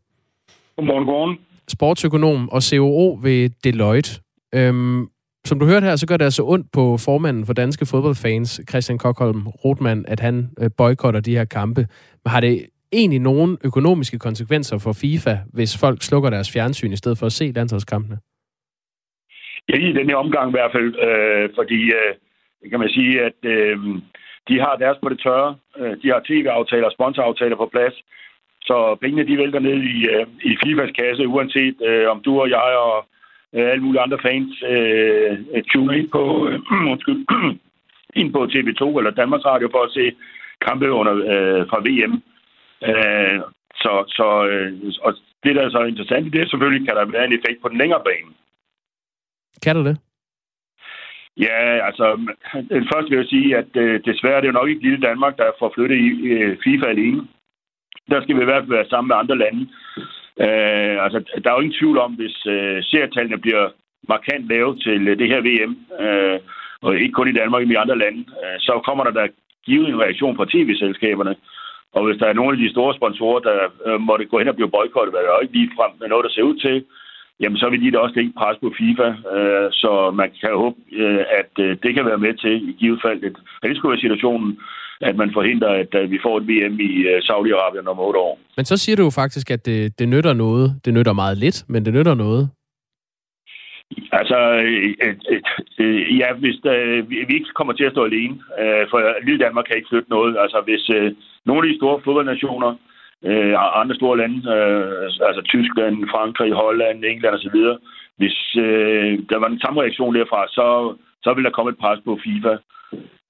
[0.75, 1.37] Godmorgen, godmorgen.
[1.67, 4.21] Sportsøkonom og COO ved Deloitte.
[4.55, 5.07] Øhm,
[5.45, 8.97] som du hørte her, så gør det altså ondt på formanden for danske fodboldfans, Christian
[8.97, 11.81] Kokholm Rotman, at han øh, boykotter de her kampe.
[12.23, 16.95] Men har det egentlig nogen økonomiske konsekvenser for FIFA, hvis folk slukker deres fjernsyn i
[16.95, 18.17] stedet for at se landsholdskampene?
[19.69, 22.11] Ja, i denne omgang i hvert fald, øh, fordi øh,
[22.71, 23.77] kan man sige, at øh,
[24.49, 25.55] de har deres på det tørre.
[25.79, 27.95] Øh, de har tv-aftaler og sponsoraftaler på plads.
[28.61, 32.49] Så pengene de vælter ned i, øh, i FIFAs kasse, uanset øh, om du og
[32.49, 32.97] jeg og
[33.53, 36.59] alle mulige andre fans øh, tuner ind på, øh,
[36.91, 37.25] undskyld,
[38.21, 40.15] ind på TV2 eller Danmarks Radio for at se
[40.67, 42.13] kampe under, øh, fra VM.
[42.89, 43.39] Øh,
[43.75, 47.25] så, så øh, og det, der er så interessant i det, selvfølgelig kan der være
[47.25, 48.31] en effekt på den længere bane.
[49.63, 49.97] Kan du det?
[51.37, 52.05] Ja, altså,
[52.93, 55.51] først vil jeg sige, at øh, desværre det er jo nok ikke lille Danmark, der
[55.59, 57.27] får flyttet i øh, FIFA alene.
[58.09, 59.67] Der skal vi i hvert fald være sammen med andre lande.
[60.45, 63.69] Øh, altså, der er jo ingen tvivl om, hvis øh, serietallene bliver
[64.13, 65.73] markant lave til øh, det her VM,
[66.05, 66.39] øh,
[66.81, 69.27] og ikke kun i Danmark, men i andre lande, øh, så kommer der da
[69.65, 71.35] givet en reaktion fra tv-selskaberne.
[71.95, 74.55] Og hvis der er nogle af de store sponsorer, der øh, måtte gå hen og
[74.55, 76.85] blive boykottet, hvad der er ikke lige frem med noget, der ser ud til,
[77.39, 79.07] jamen så vil de da også lægge pres på FIFA.
[79.35, 82.99] Øh, så man kan håbe, øh, at øh, det kan være med til i givet
[83.05, 84.59] fald, at det skulle være situationen,
[85.01, 88.39] at man forhindrer, at, at vi får et VM i uh, Saudi-Arabien om otte år.
[88.57, 90.81] Men så siger du jo faktisk, at det, det nytter noget.
[90.85, 92.49] Det nytter meget lidt, men det nytter noget.
[94.11, 95.15] Altså, øh, øh,
[95.79, 99.65] øh, ja, hvis øh, vi ikke kommer til at stå alene, øh, for lille Danmark
[99.65, 100.37] kan ikke flytte noget.
[100.43, 101.11] Altså, hvis øh,
[101.45, 102.71] nogle af de store fodboldnationer,
[103.25, 107.59] øh, andre store lande, øh, altså Tyskland, Frankrig, Holland, England osv.,
[108.19, 110.67] hvis øh, der var en samme reaktion derfra, så,
[111.23, 112.53] så vil der komme et pres på FIFA.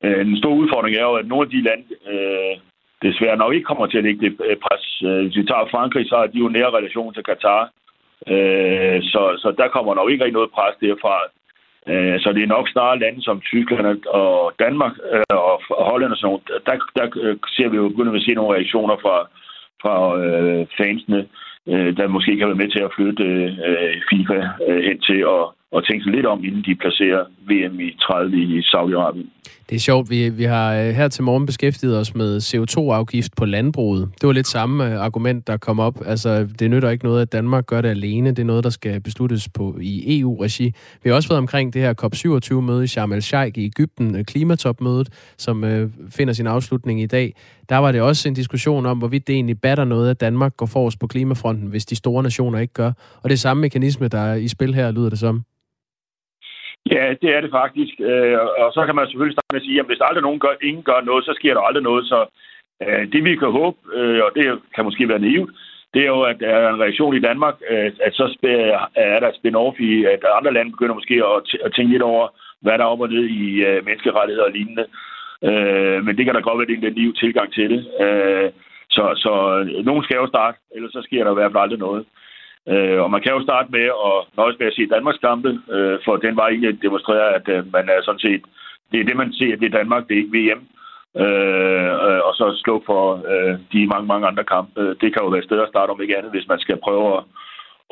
[0.04, 2.54] Øh, en stor udfordring er jo, at nogle af de lande øh,
[3.02, 4.86] desværre nok ikke kommer til at lægge det øh, pres.
[5.08, 7.64] Øh, hvis vi tager Frankrig, så har de jo nære relation til Katar.
[8.34, 11.16] Øh, så, så der kommer nok ikke rigtig noget pres derfra.
[11.92, 16.18] Øh, så det er nok snarere lande som Tyskland og Danmark øh, og Holland og
[16.18, 16.66] sådan noget.
[16.68, 19.18] Der, der øh, ser vi jo begyndt at se nogle reaktioner fra,
[19.82, 21.28] fra øh, fansene,
[21.72, 23.24] øh, der måske kan være med til at flytte
[23.70, 27.98] øh, FIFA øh, hen til at og tænke lidt om, inden de placerer VM i
[28.02, 29.30] 30 i Saudi-Arabien.
[29.70, 30.10] Det er sjovt.
[30.10, 34.10] Vi, vi har øh, her til morgen beskæftiget os med CO2-afgift på landbruget.
[34.22, 36.02] Det var lidt samme øh, argument, der kom op.
[36.06, 38.30] Altså, det nytter ikke noget, at Danmark gør det alene.
[38.30, 40.74] Det er noget, der skal besluttes på i EU-regi.
[41.04, 45.10] Vi har også været omkring det her COP27-møde i Sharm el-Sheikh i Ægypten, øh, klimatopmødet,
[45.38, 47.36] som øh, finder sin afslutning i dag.
[47.70, 50.66] Der var det også en diskussion om, hvorvidt det egentlig batter noget, at Danmark går
[50.66, 52.92] forrest på klimafronten, hvis de store nationer ikke gør.
[53.22, 55.44] Og det er samme mekanisme, der er i spil her, lyder det som.
[56.92, 57.94] Ja, det er det faktisk.
[58.00, 60.54] Øh, og så kan man selvfølgelig starte med at sige, at hvis aldrig nogen gør,
[60.70, 62.06] ingen gør noget, så sker der aldrig noget.
[62.06, 62.20] Så
[62.84, 65.52] øh, det vi kan håbe, øh, og det kan måske være naivt,
[65.94, 67.56] det er jo, at der er en reaktion i Danmark,
[68.06, 68.26] at så
[68.96, 71.16] er der et spin-off i, at andre lande begynder måske
[71.66, 72.28] at tænke lidt over,
[72.62, 74.86] hvad der er op og ned i menneskerettigheder og lignende.
[76.06, 77.82] Men det kan da godt være, at det er en liv tilgang til det.
[78.90, 79.32] Så, så
[79.84, 82.06] nogen skal jo starte, ellers så sker der i hvert fald aldrig noget.
[82.68, 86.00] Øh, og man kan jo starte med at nøjes med at se Danmarks kampe, øh,
[86.06, 88.42] for den var egentlig demonstreret, at øh, man er sådan set,
[88.92, 90.62] det er det, man ser, det er Danmark, det er ikke VM.
[91.18, 94.82] Øh, øh, og så slå for øh, de mange, mange andre kampe.
[95.02, 97.18] Det kan jo være et sted at starte om ikke andet, hvis man skal prøve
[97.18, 97.24] at,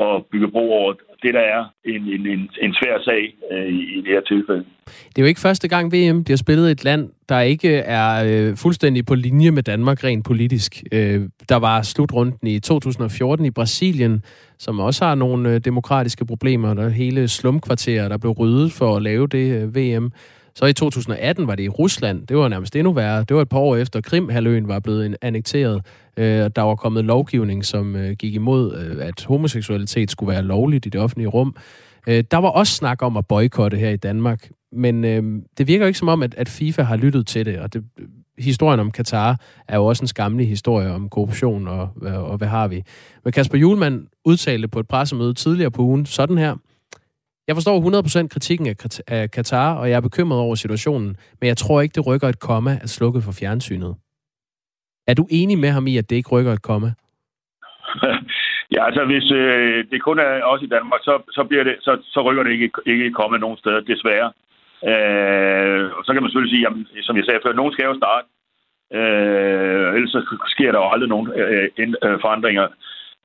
[0.01, 3.97] at bygge bro over det, der er en, en, en, en svær sag øh, i,
[3.97, 4.65] i det her tilfælde.
[4.85, 8.23] Det er jo ikke første gang VM bliver spillet i et land, der ikke er
[8.27, 10.83] øh, fuldstændig på linje med Danmark rent politisk.
[10.91, 14.23] Øh, der var slutrunden i 2014 i Brasilien,
[14.57, 16.73] som også har nogle øh, demokratiske problemer.
[16.73, 20.11] Der er hele slumkvarterer, der blev ryddet for at lave det øh, VM.
[20.55, 22.27] Så i 2018 var det i Rusland.
[22.27, 23.23] Det var nærmest endnu værre.
[23.23, 25.85] Det var et par år efter Krimhaløen var blevet annekteret.
[26.17, 30.85] Øh, der var kommet lovgivning, som øh, gik imod, øh, at homoseksualitet skulle være lovligt
[30.85, 31.55] i det offentlige rum.
[32.07, 35.85] Øh, der var også snak om at boykotte her i Danmark, men øh, det virker
[35.87, 38.05] ikke som om, at, at FIFA har lyttet til det, og det, øh,
[38.37, 42.47] historien om Katar er jo også en skamlig historie om korruption og, og, og hvad
[42.47, 42.83] har vi.
[43.23, 46.55] Men Kasper Julemand udtalte på et pressemøde tidligere på ugen sådan her.
[47.47, 48.75] Jeg forstår 100% kritikken
[49.07, 52.39] af Katar, og jeg er bekymret over situationen, men jeg tror ikke, det rykker et
[52.39, 53.95] komma at slukke for fjernsynet.
[55.07, 56.95] Er du enig med ham i, at det ikke rykker et komme?
[58.75, 61.97] Ja, altså hvis øh, det kun er også i Danmark, så, så, bliver det, så,
[62.03, 64.31] så rykker det ikke, ikke komme nogen steder, desværre.
[64.91, 67.95] Øh, og så kan man selvfølgelig sige, jamen, som jeg sagde før, nogen skal jo
[68.03, 68.27] starte.
[68.97, 70.21] Øh, ellers så
[70.53, 71.69] sker der jo aldrig nogen øh,
[72.05, 72.67] øh, forandringer.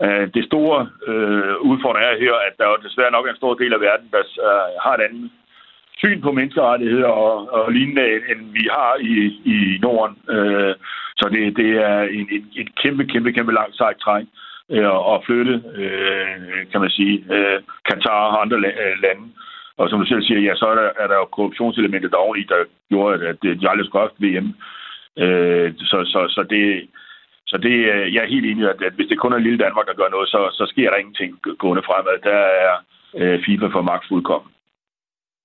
[0.04, 0.78] Øh, det store
[1.10, 4.08] øh, udfordring er her, at der jo desværre nok er en stor del af verden,
[4.14, 5.30] der øh, har et andet
[6.02, 9.14] syn på menneskerettigheder og, og lignende, end vi har i,
[9.54, 10.16] i Norden.
[10.36, 10.74] Øh,
[11.16, 14.24] så det, det er en, en, en kæmpe, kæmpe, kæmpe langt sejt træk
[14.70, 16.26] øh, at flytte, øh,
[16.72, 19.24] kan man sige, øh, Katar og andre øh, lande.
[19.76, 22.64] Og som du selv siger, ja, så er der, er der jo korruptionselementet oveni, der
[22.88, 24.48] gjorde, at de aldrig skulle have VM.
[25.22, 26.88] Øh, så, så, så det,
[27.46, 29.58] så det, øh, jeg er helt enig i, at, at hvis det kun er lille
[29.58, 32.16] Danmark, der gør noget, så, så sker der ingenting gående fremad.
[32.30, 32.74] Der er
[33.20, 34.51] øh, FIFA for magt fuldkommen.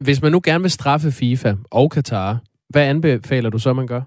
[0.06, 2.38] Hvis man nu gerne vil straffe FIFA og Katar,
[2.70, 4.02] hvad anbefaler du så, man gør?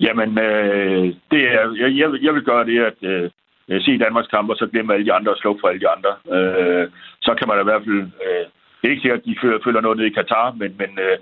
[0.00, 3.30] Jamen, øh, det er, jeg, jeg, jeg vil gøre det, at øh,
[3.68, 5.88] øh se Danmarks kamp, og så glemme alle de andre og slukke for alle de
[5.96, 6.12] andre.
[6.36, 6.88] Øh,
[7.20, 8.02] så kan man i hvert fald...
[8.26, 8.46] Øh,
[8.78, 11.18] det er ikke sikkert, at de føler, føler noget ned i Katar, men, men øh,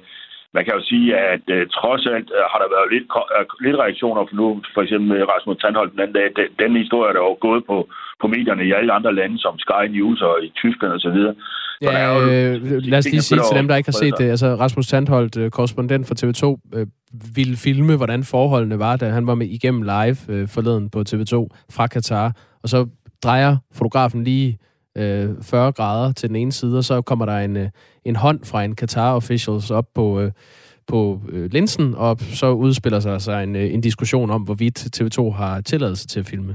[0.57, 3.77] man kan jo sige, at øh, trods alt øh, har der været lidt, øh, lidt
[3.85, 6.29] reaktioner for nu, for eksempel med Rasmus Tandholt den anden dag.
[6.39, 7.77] Den, den historie der er jo gået på,
[8.21, 11.21] på medierne i alle andre lande, som Sky News og i Tyskland osv.
[11.31, 11.35] Og
[11.83, 14.31] ja, øh, lad os lige sige til dem, der ikke har set det.
[14.31, 16.87] Altså, Rasmus Tandholt, øh, korrespondent for TV2, øh,
[17.35, 21.35] ville filme, hvordan forholdene var, da han var med igennem live øh, forleden på TV2
[21.71, 22.33] fra Katar.
[22.63, 22.87] Og så
[23.25, 24.59] drejer fotografen lige
[24.97, 27.69] øh, 40 grader til den ene side, og så kommer der en, øh,
[28.05, 30.31] en hånd fra en Qatar officials op på, øh,
[30.89, 35.31] på øh, linsen, og så udspiller sig sig en, øh, en diskussion om, hvorvidt TV2
[35.31, 36.55] har tilladelse til at filme.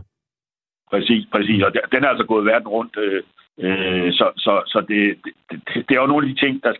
[0.91, 1.63] Præcis, præcis.
[1.63, 2.97] Og den er altså gået verden rundt.
[2.97, 3.23] Øh,
[3.59, 5.17] øh, så så, så det,
[5.51, 6.73] det, det er jo nogle af de ting, der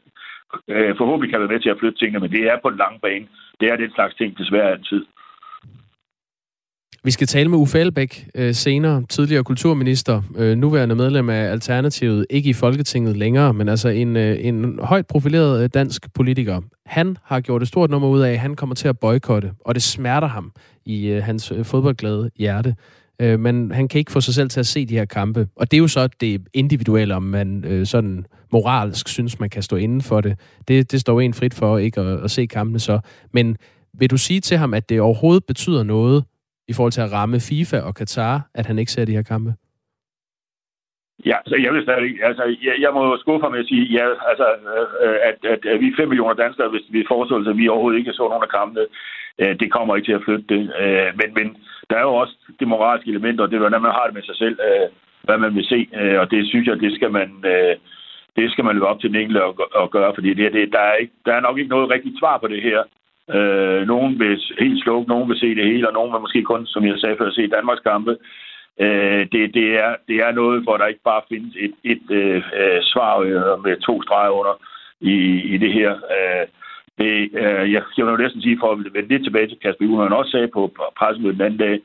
[0.68, 3.00] øh, forhåbentlig kan være med til at flytte tingene, men det er på den lange
[3.00, 3.28] bane.
[3.60, 5.06] Det er den slags ting desværre altid.
[7.04, 12.26] Vi skal tale med Uffe Elbæk øh, senere, tidligere kulturminister, øh, nuværende medlem af Alternativet,
[12.30, 16.62] ikke i Folketinget længere, men altså en, øh, en højt profileret øh, dansk politiker.
[16.86, 19.76] Han har gjort et stort nummer ud af, at han kommer til at boykotte, og
[19.76, 20.52] det smerter ham
[20.86, 22.76] i øh, hans øh, fodboldglade hjerte.
[23.22, 25.48] Øh, men han kan ikke få sig selv til at se de her kampe.
[25.56, 29.64] Og det er jo så det individuelle, om man øh, sådan moralsk synes, man kan
[29.64, 30.40] stå inden for det.
[30.68, 33.00] Det, det står en frit for ikke at, at se kampene så.
[33.34, 33.58] Men
[34.00, 36.24] vil du sige til ham, at det overhovedet betyder noget,
[36.68, 39.52] i forhold til at ramme FIFA og Katar, at han ikke ser de her kampe?
[41.26, 44.06] Ja, så jeg vil stadig, altså, jeg, jeg må skuffe ham med at sige, ja,
[44.32, 47.52] altså, øh, øh at, at, at, vi er 5 millioner danskere, hvis vi forestiller os,
[47.54, 48.86] at vi overhovedet ikke så nogen af kampene,
[49.40, 50.62] Øh, det kommer ikke til at flytte det.
[50.82, 51.58] Øh, men, men
[51.90, 54.24] der er jo også det moralske element, og det er, hvordan man har det med
[54.24, 54.88] sig selv, øh,
[55.24, 55.88] hvad man vil se,
[56.20, 57.30] og det synes jeg, det skal man,
[58.36, 60.80] det skal man løbe op til den enkelte og, og gøre, fordi det, det, der,
[60.80, 62.84] er ikke, der er nok ikke noget rigtigt svar på det her.
[63.36, 66.66] Øh, nogen vil helt slukke, nogen vil se det hele, og nogen vil måske kun,
[66.66, 68.18] som jeg sagde før, se Danmarks kampe.
[68.80, 72.44] Øh, det, det, er, det er noget, hvor der ikke bare findes et, et øh,
[72.82, 73.12] svar
[73.58, 74.56] med to streger under
[75.02, 75.16] i,
[75.54, 75.92] i det her.
[75.92, 76.48] Øh,
[77.02, 79.86] det, øh, jeg, jeg vil jo næsten sige, for at vende lidt tilbage til Kasper
[79.86, 80.62] Juhl, han også sagde på
[81.00, 81.76] pressemødet den anden dag,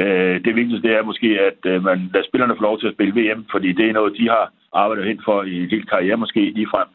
[0.00, 2.94] øh, det vigtigste det er måske, at øh, man lader spillerne få lov til at
[2.96, 6.16] spille VM, fordi det er noget, de har arbejdet hen for i en hel karriere
[6.16, 6.88] måske ligefrem.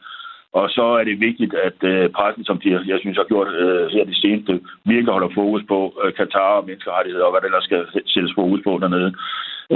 [0.52, 3.90] Og så er det vigtigt, at øh, pressen, som de, jeg synes har gjort øh,
[3.90, 7.86] her de seneste, virkelig holder fokus på øh, Katar og menneskerettigheder og hvad der skal
[8.06, 9.14] sættes fokus på dernede.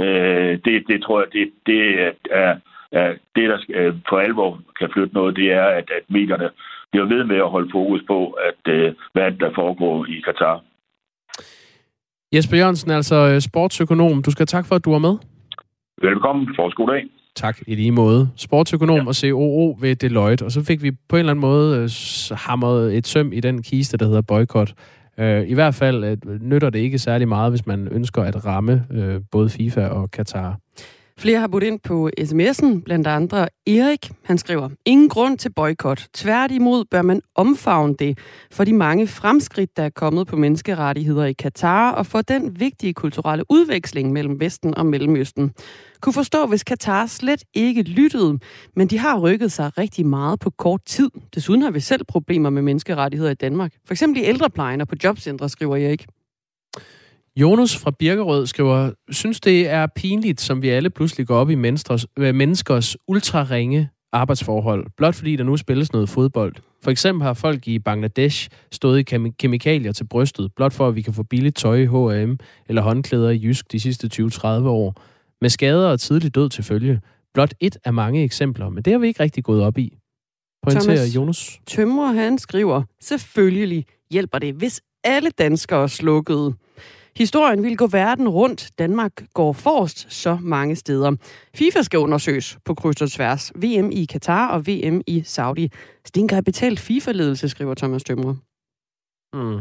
[0.01, 1.81] Øh, det, det tror jeg, det, det
[2.31, 2.55] er,
[2.91, 6.49] er det, der skal, øh, for alvor kan flytte noget, det er, at, at medierne
[6.93, 8.19] bliver ved med at holde fokus på,
[8.49, 10.55] at øh, hvad der foregår i Katar.
[12.33, 14.23] Jesper Jørgensen, altså øh, sportsøkonom.
[14.23, 15.15] Du skal tak for, at du var med.
[16.01, 16.47] Velkommen.
[16.55, 17.03] For god dag.
[17.35, 18.29] Tak, i lige måde.
[18.35, 19.07] Sportsøkonom ja.
[19.07, 20.43] og COO ved Deloitte.
[20.45, 21.89] Og så fik vi på en eller anden måde øh,
[22.37, 24.73] hamret et søm i den kiste, der hedder boykot.
[25.19, 28.83] Øh, I hvert fald øh, nytter det ikke særlig meget, hvis man ønsker at ramme
[29.31, 30.57] både FIFA og Katar.
[31.17, 34.11] Flere har budt ind på sms'en, blandt andre Erik.
[34.23, 36.07] Han skriver, ingen grund til boykot.
[36.13, 38.17] Tværtimod bør man omfavne det
[38.51, 42.93] for de mange fremskridt, der er kommet på menneskerettigheder i Katar, og for den vigtige
[42.93, 45.51] kulturelle udveksling mellem Vesten og Mellemøsten.
[46.01, 48.39] Kunne forstå, hvis Katar slet ikke lyttede,
[48.75, 51.09] men de har rykket sig rigtig meget på kort tid.
[51.35, 53.73] Desuden har vi selv problemer med menneskerettigheder i Danmark.
[53.85, 56.05] For eksempel i ældreplejen og på jobcentre, skriver Erik.
[57.35, 61.55] Jonas fra Birkerød skriver, synes det er pinligt, som vi alle pludselig går op i
[61.55, 66.55] menneskers, øh, menneskers ultraringe arbejdsforhold, blot fordi der nu spilles noget fodbold.
[66.83, 71.01] For eksempel har folk i Bangladesh stået i kemikalier til brystet, blot for at vi
[71.01, 72.37] kan få billigt tøj i H&M
[72.69, 75.01] eller håndklæder i Jysk de sidste 20-30 år,
[75.41, 77.01] med skader og tidlig død til følge.
[77.33, 79.97] Blot et af mange eksempler, men det har vi ikke rigtig gået op i.
[80.63, 81.59] Pointerer Jonas.
[81.67, 86.53] Tømrer, han skriver, selvfølgelig hjælper det, hvis alle danskere slukkede.
[87.17, 88.69] Historien vil gå verden rundt.
[88.79, 91.11] Danmark går forrest så mange steder.
[91.55, 93.51] FIFA skal undersøges på kryds og tværs.
[93.55, 95.71] VM i Katar og VM i Saudi.
[96.05, 98.37] Stinker betalt FIFA-ledelse, skriver Thomas Dømre.
[99.33, 99.59] Mm.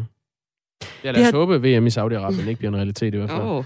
[1.04, 1.38] Ja, lad os har...
[1.38, 3.42] håbe, VM i Saudi-Arabien ikke bliver en realitet i hvert fald.
[3.42, 3.64] Oh.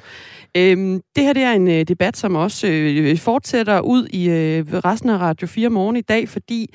[0.57, 4.65] Øhm, det her det er en øh, debat, som også øh, fortsætter ud i øh,
[4.73, 6.75] resten af Radio 4 morgen i dag, fordi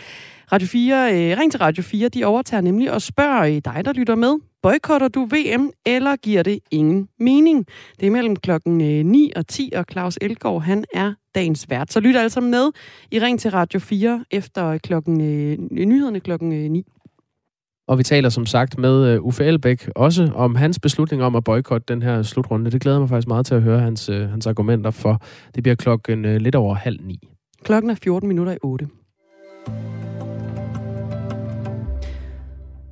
[0.52, 3.94] Radio 4, øh, Ring til Radio 4, de overtager nemlig og spørger øh, dig, der
[3.94, 4.36] lytter med.
[4.64, 7.66] Boykotter du VM, eller giver det ingen mening?
[8.00, 11.94] Det er mellem klokken 9 øh, og 10, og Claus Elgaard, han er dagens vært.
[11.94, 12.72] Så lyt altså med
[13.12, 16.86] i Ring til Radio 4 efter klokken, øh, nyhederne klokken 9.
[17.92, 21.44] Og vi taler som sagt med uh, Uffe Elbæk også om hans beslutning om at
[21.44, 22.72] boykotte den her slutrunde.
[22.72, 25.22] Det glæder mig faktisk meget til at høre hans, uh, hans argumenter for.
[25.56, 27.20] Det bliver klokken uh, lidt over halv ni.
[27.64, 28.88] Klokken er 14 minutter i 8.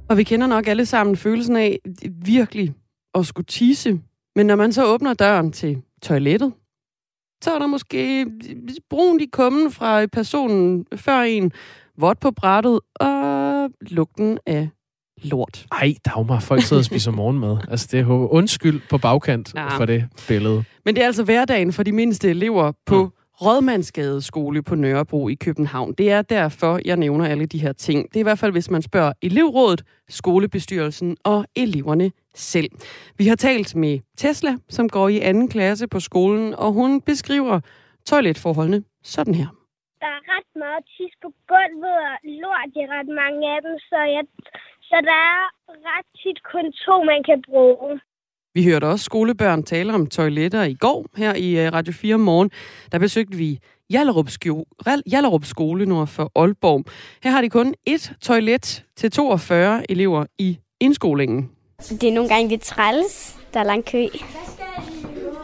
[0.09, 1.79] Og vi kender nok alle sammen følelsen af
[2.25, 2.73] virkelig
[3.13, 3.99] at skulle tisse.
[4.35, 6.53] Men når man så åbner døren til toilettet,
[7.43, 8.25] så er der måske
[8.89, 11.51] brun i kummen fra personen før en,
[11.97, 14.69] vådt på brættet og lugten af
[15.23, 15.65] lort.
[15.71, 17.57] Ej, Dagmar, folk sidder og spiser morgenmad.
[17.71, 19.77] Altså, det er undskyld på bagkant ja.
[19.77, 20.63] for det billede.
[20.85, 23.11] Men det er altså hverdagen for de mindste elever på mm.
[23.41, 25.93] Rådmandsgade skole på Nørrebro i København.
[25.93, 28.09] Det er derfor, jeg nævner alle de her ting.
[28.09, 32.69] Det er i hvert fald, hvis man spørger elevrådet, skolebestyrelsen og eleverne selv.
[33.17, 37.59] Vi har talt med Tesla, som går i anden klasse på skolen, og hun beskriver
[38.05, 39.47] toiletforholdene sådan her.
[40.03, 43.99] Der er ret meget tis på gulvet og lort i ret mange af dem, så,
[44.15, 44.23] jeg,
[44.89, 45.41] så der er
[45.89, 47.99] ret tit kun to, man kan bruge.
[48.53, 52.51] Vi hørte også skolebørn tale om toiletter i går her i øh, Radio 4 morgen.
[52.91, 53.59] Der besøgte vi
[53.93, 54.65] Jallerup, skole,
[55.11, 56.85] Jallerup skole nord for Aalborg.
[57.23, 61.51] Her har de kun et toilet til 42 elever i indskolingen.
[61.89, 63.39] Det er nogle gange lidt træls.
[63.53, 64.05] Der er lang kø.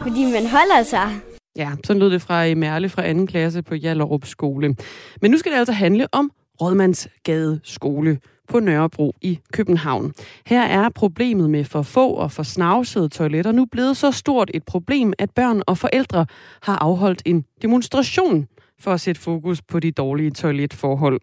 [0.02, 1.08] Fordi man holder sig.
[1.56, 3.26] Ja, sådan lød det fra Merle fra 2.
[3.26, 4.76] klasse på Jallerup skole.
[5.22, 6.30] Men nu skal det altså handle om
[6.60, 8.18] Rådmandsgade skole
[8.48, 10.12] på Nørrebro i København.
[10.46, 14.64] Her er problemet med for få og for snavsede toiletter nu blevet så stort et
[14.64, 16.26] problem, at børn og forældre
[16.62, 18.46] har afholdt en demonstration
[18.80, 21.20] for at sætte fokus på de dårlige toiletforhold.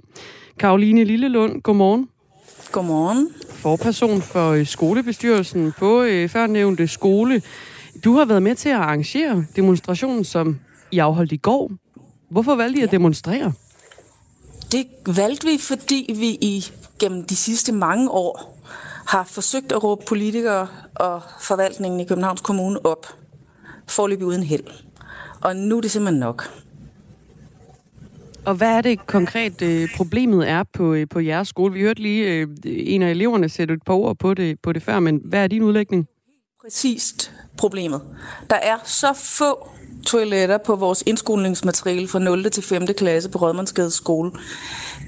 [0.60, 2.10] Karoline Lillelund, godmorgen.
[2.72, 3.30] Godmorgen.
[3.50, 7.42] Forperson for øh, skolebestyrelsen på øh, førnævnte skole.
[8.04, 10.60] Du har været med til at arrangere demonstrationen, som
[10.92, 11.72] I afholdt i går.
[12.30, 13.54] Hvorfor valgte I at demonstrere?
[14.72, 16.66] Det valgte vi, fordi vi i
[17.04, 18.60] gennem de sidste mange år
[19.08, 23.08] har forsøgt at råbe politikere og forvaltningen i Københavns Kommune op.
[23.88, 24.64] Forløbig uden held.
[25.42, 26.44] Og nu er det simpelthen nok.
[28.46, 31.74] Og hvad er det konkret øh, problemet er på, øh, på jeres skole?
[31.74, 34.84] Vi hørte lige øh, en af eleverne sætte et par ord på det, på det
[34.84, 36.08] før, men hvad er din udlægning?
[36.64, 38.02] Præcist problemet.
[38.50, 39.70] Der er så få
[40.06, 42.52] toiletter på vores indskolingsmateriale fra 0.
[42.52, 42.88] til 5.
[42.88, 44.32] klasse på Rødmandsgade skole,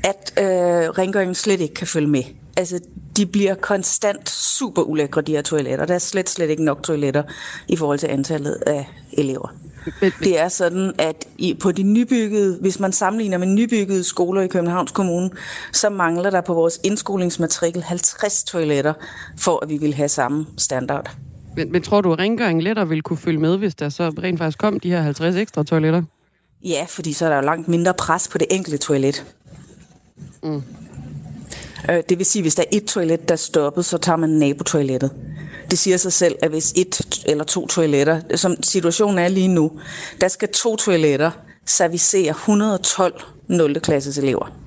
[0.04, 0.46] at øh,
[0.90, 2.24] rengøringen slet ikke kan følge med.
[2.58, 2.80] Altså,
[3.18, 5.86] de bliver konstant super ulækre, de her toiletter.
[5.86, 7.24] Der er slet, slet ikke nok toiletter
[7.68, 9.54] i forhold til antallet af elever.
[10.20, 14.48] Det er sådan, at i, på de nybyggede, hvis man sammenligner med nybyggede skoler i
[14.48, 15.30] Københavns Kommune,
[15.74, 18.94] så mangler der på vores indskolingsmatrikel 50 toiletter,
[19.38, 21.16] for at vi vil have samme standard.
[21.56, 24.40] Men, men tror du, at rengøringen lettere vil kunne følge med, hvis der så rent
[24.40, 26.04] faktisk kom de her 50 ekstra toiletter?
[26.64, 29.26] Ja, fordi så er der jo langt mindre pres på det enkelte toilet.
[30.44, 30.62] Mm.
[31.90, 34.30] Øh, det vil sige, hvis der er et toilet, der er stoppet, så tager man
[34.30, 35.12] nabotoilettet.
[35.72, 39.72] Det siger sig selv, at hvis et eller to toiletter, som situationen er lige nu,
[40.22, 41.32] der skal to toiletter
[41.66, 43.80] servicere 112 0.
[43.80, 44.65] klasses elever.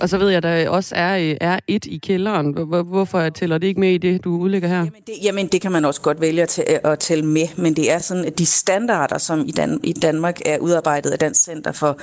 [0.00, 2.52] Og så ved jeg, at der også er, øh, er et i kælderen.
[2.86, 4.76] Hvorfor tæller det ikke med i det, du udlægger her?
[4.76, 7.76] Jamen det, jamen, det kan man også godt vælge at, øh, at tælle med, men
[7.76, 11.44] det er sådan, at de standarder, som i, Dan- i Danmark er udarbejdet af Dansk
[11.44, 11.98] Center for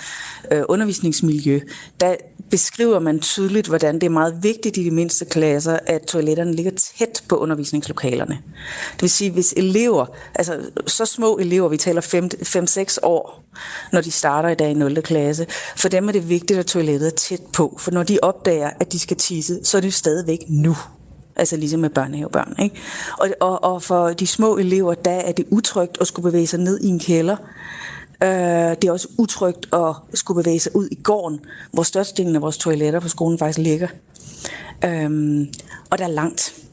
[0.51, 1.59] øh, Undervisningsmiljø,
[1.99, 2.15] der
[2.49, 6.71] beskriver man tydeligt, hvordan det er meget vigtigt i de mindste klasser, at toiletterne ligger
[6.97, 8.37] tæt på undervisningslokalerne.
[8.93, 13.43] Det vil sige, hvis elever, altså så små elever, vi taler 5-6 år,
[13.91, 15.01] når de starter i dag i 0.
[15.01, 17.77] klasse, for dem er det vigtigt, at toilettet er tæt på.
[17.85, 20.77] For når de opdager, at de skal tisse, så er det stadigvæk nu.
[21.35, 22.55] Altså ligesom med børnehavebørn.
[22.59, 22.75] Ikke?
[23.19, 26.59] Og, og, og for de små elever, der er det utrygt at skulle bevæge sig
[26.59, 27.35] ned i en kælder.
[28.23, 31.39] Øh, det er også utrygt at skulle bevæge sig ud i gården,
[31.71, 33.87] hvor størstedelen af vores toiletter på skolen faktisk ligger.
[34.85, 35.41] Øh,
[35.89, 36.64] og der er langt.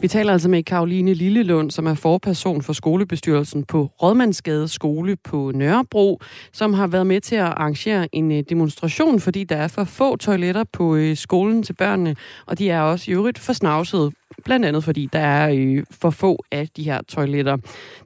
[0.00, 5.52] Vi taler altså med Karoline Lillelund, som er forperson for skolebestyrelsen på Rådmandsgade Skole på
[5.54, 6.20] Nørrebro,
[6.52, 10.16] som har været med til at arrangere en øh, demonstration, fordi der er for få
[10.16, 14.12] toiletter på øh, skolen til børnene, og de er også i øvrigt for snavset
[14.44, 17.56] blandt andet fordi der er øh, for få af de her toiletter.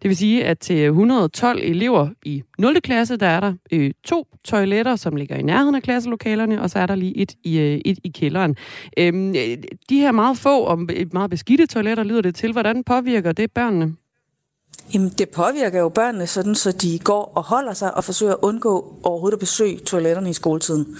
[0.02, 2.80] Det vil sige, at til 112 elever i 0.
[2.80, 6.78] klasse, der er der øh, to toiletter, som ligger i nærheden af klasselokalerne, og så
[6.78, 8.56] er der lige et i, øh, et i kælderen.
[8.98, 9.12] Øh,
[9.88, 10.78] de her meget få og
[11.12, 12.52] meget beskidte toiletter lyder det til.
[12.52, 13.94] Hvordan påvirker det børnene?
[14.92, 18.38] Jamen, det påvirker jo børnene sådan, så de går og holder sig og forsøger at
[18.42, 20.96] undgå overhovedet at besøge toiletterne i skoletiden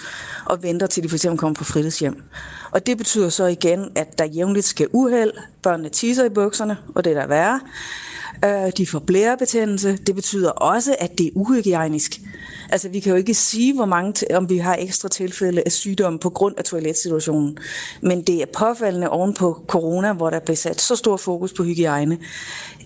[0.47, 2.23] og venter til de for eksempel kommer på fritidshjem.
[2.71, 5.33] Og det betyder så igen, at der jævnligt skal uheld,
[5.63, 7.61] børnene tisser i bukserne, og det er der værre.
[8.45, 9.97] Øh, de får blærebetændelse.
[9.97, 12.21] Det betyder også, at det er uhygiejnisk.
[12.71, 16.19] Altså, vi kan jo ikke sige, hvor mange, om vi har ekstra tilfælde af sygdom
[16.19, 17.59] på grund af toiletsituationen.
[18.01, 21.65] Men det er påfaldende oven på corona, hvor der blev sat så stor fokus på
[21.65, 22.19] hygiejne,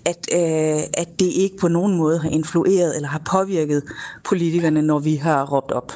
[0.09, 3.83] at, øh, at det ikke på nogen måde har influeret eller har påvirket
[4.23, 5.91] politikerne, når vi har råbt op.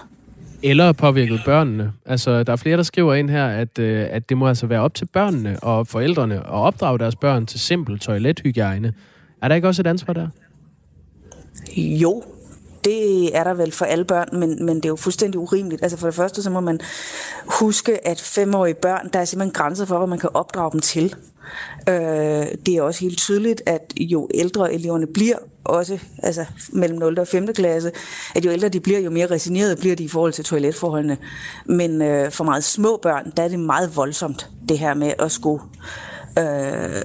[0.63, 1.91] Eller påvirket børnene.
[2.05, 4.81] Altså, der er flere, der skriver ind her, at, øh, at det må altså være
[4.81, 8.93] op til børnene og forældrene at opdrage deres børn til simpel toilethygiejne.
[9.41, 10.27] Er der ikke også et ansvar der?
[11.77, 12.23] Jo,
[12.85, 15.83] det er der vel for alle børn, men, men det er jo fuldstændig urimeligt.
[15.83, 16.79] Altså for det første, så må man
[17.59, 21.15] huske, at femårige børn, der er simpelthen grænser for, hvad man kan opdrage dem til.
[21.89, 21.95] Øh,
[22.65, 27.19] det er også helt tydeligt, at jo ældre eleverne bliver, også altså mellem 0.
[27.19, 27.53] og 5.
[27.53, 27.91] klasse,
[28.35, 31.17] at jo ældre de bliver, jo mere resigneret bliver de i forhold til toiletforholdene.
[31.65, 35.31] Men øh, for meget små børn, der er det meget voldsomt, det her med at
[35.31, 35.63] skulle
[36.39, 37.01] øh,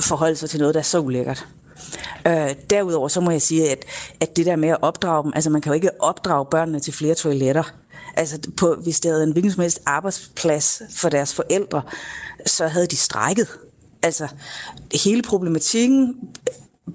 [0.00, 1.46] forholde sig til noget, der er så ulækkert.
[2.26, 3.84] Øh, derudover så må jeg sige, at,
[4.20, 6.92] at det der med at opdrage dem, altså man kan jo ikke opdrage børnene til
[6.92, 7.72] flere toiletter.
[8.16, 11.82] Altså på, hvis det havde en hvilken som helst arbejdsplads for deres forældre,
[12.46, 13.48] så havde de strækket.
[14.02, 14.28] Altså
[15.04, 16.14] hele problematikken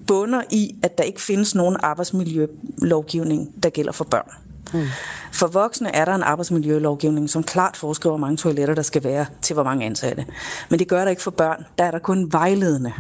[0.08, 4.32] bunder i, at der ikke findes nogen arbejdsmiljølovgivning, der gælder for børn.
[4.74, 4.88] Mm.
[5.32, 9.26] For voksne er der en arbejdsmiljølovgivning, som klart foreskriver, hvor mange toiletter der skal være
[9.42, 10.26] til hvor mange ansatte.
[10.70, 11.66] Men det gør der ikke for børn.
[11.78, 12.94] Der er der kun vejledende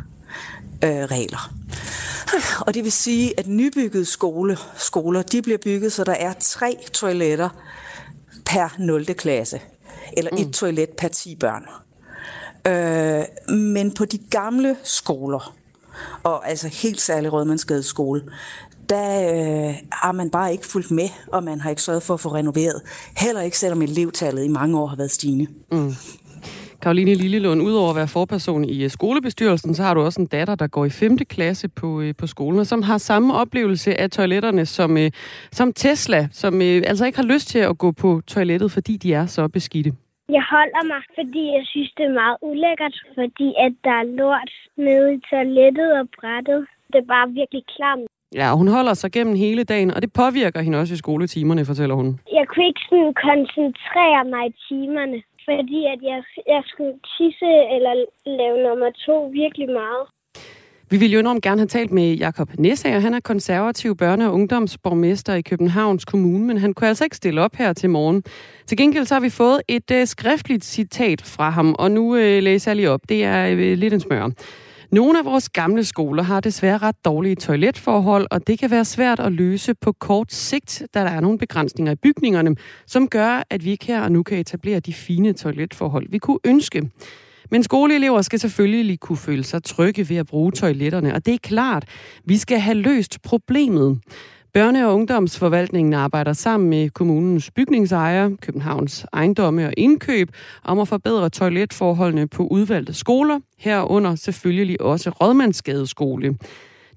[0.83, 1.53] øh, regler.
[2.59, 6.77] Og det vil sige, at nybyggede skole, skoler, de bliver bygget, så der er tre
[6.93, 7.49] toiletter
[8.45, 9.05] per 0.
[9.05, 9.61] klasse.
[10.17, 10.53] Eller et mm.
[10.53, 11.65] toilet per 10 børn.
[12.67, 15.55] Øh, men på de gamle skoler,
[16.23, 18.21] og altså helt særlig Rødmandsgade skole,
[18.89, 22.19] der øh, har man bare ikke fulgt med, og man har ikke sørget for at
[22.19, 22.81] få renoveret.
[23.17, 25.47] Heller ikke selvom elevtallet i mange år har været stigende.
[25.71, 25.93] Mm.
[26.81, 30.55] Karoline Lillelund, udover at være forperson i øh, skolebestyrelsen, så har du også en datter,
[30.55, 31.17] der går i 5.
[31.17, 35.11] klasse på, øh, på skolen, og som har samme oplevelse af toiletterne som, øh,
[35.51, 39.25] som Tesla, som altså ikke har lyst til at gå på toilettet, fordi de er
[39.25, 39.93] så beskidte.
[40.29, 44.51] Jeg holder mig, fordi jeg synes, det er meget ulækkert, fordi at der er lort
[44.77, 46.67] nede i toilettet og brættet.
[46.91, 48.07] Det er bare virkelig klamt.
[48.35, 51.95] Ja, hun holder sig gennem hele dagen, og det påvirker hende også i skoletimerne, fortæller
[51.95, 52.19] hun.
[52.37, 55.19] Jeg kunne ikke sådan koncentrere mig i timerne
[55.49, 56.19] fordi at jeg,
[56.53, 57.93] jeg skulle tisse eller
[58.25, 60.03] lave nummer to virkelig meget.
[60.89, 62.99] Vi ville jo enormt gerne have talt med Jakob Nessager.
[62.99, 67.41] Han er konservativ børne- og ungdomsborgmester i Københavns Kommune, men han kunne altså ikke stille
[67.41, 68.23] op her til morgen.
[68.67, 72.43] Til gengæld så har vi fået et øh, skriftligt citat fra ham, og nu øh,
[72.43, 73.01] læser jeg lige op.
[73.09, 74.29] Det er øh, lidt en smør.
[74.91, 79.19] Nogle af vores gamle skoler har desværre ret dårlige toiletforhold, og det kan være svært
[79.19, 82.55] at løse på kort sigt, da der er nogle begrænsninger i bygningerne,
[82.85, 86.39] som gør, at vi ikke her og nu kan etablere de fine toiletforhold, vi kunne
[86.45, 86.89] ønske.
[87.51, 91.37] Men skoleelever skal selvfølgelig kunne føle sig trygge ved at bruge toiletterne, og det er
[91.37, 91.85] klart,
[92.25, 93.99] vi skal have løst problemet.
[94.57, 100.31] Børne- og ungdomsforvaltningen arbejder sammen med kommunens bygningsejer, Københavns ejendomme og indkøb
[100.63, 106.37] om at forbedre toiletforholdene på udvalgte skoler, herunder selvfølgelig også Rådmandsgade skole.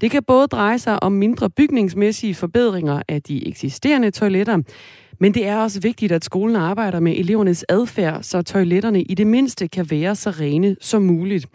[0.01, 4.59] Det kan både dreje sig om mindre bygningsmæssige forbedringer af de eksisterende toiletter,
[5.19, 9.27] men det er også vigtigt, at skolen arbejder med elevernes adfærd, så toiletterne i det
[9.27, 11.47] mindste kan være så rene som muligt.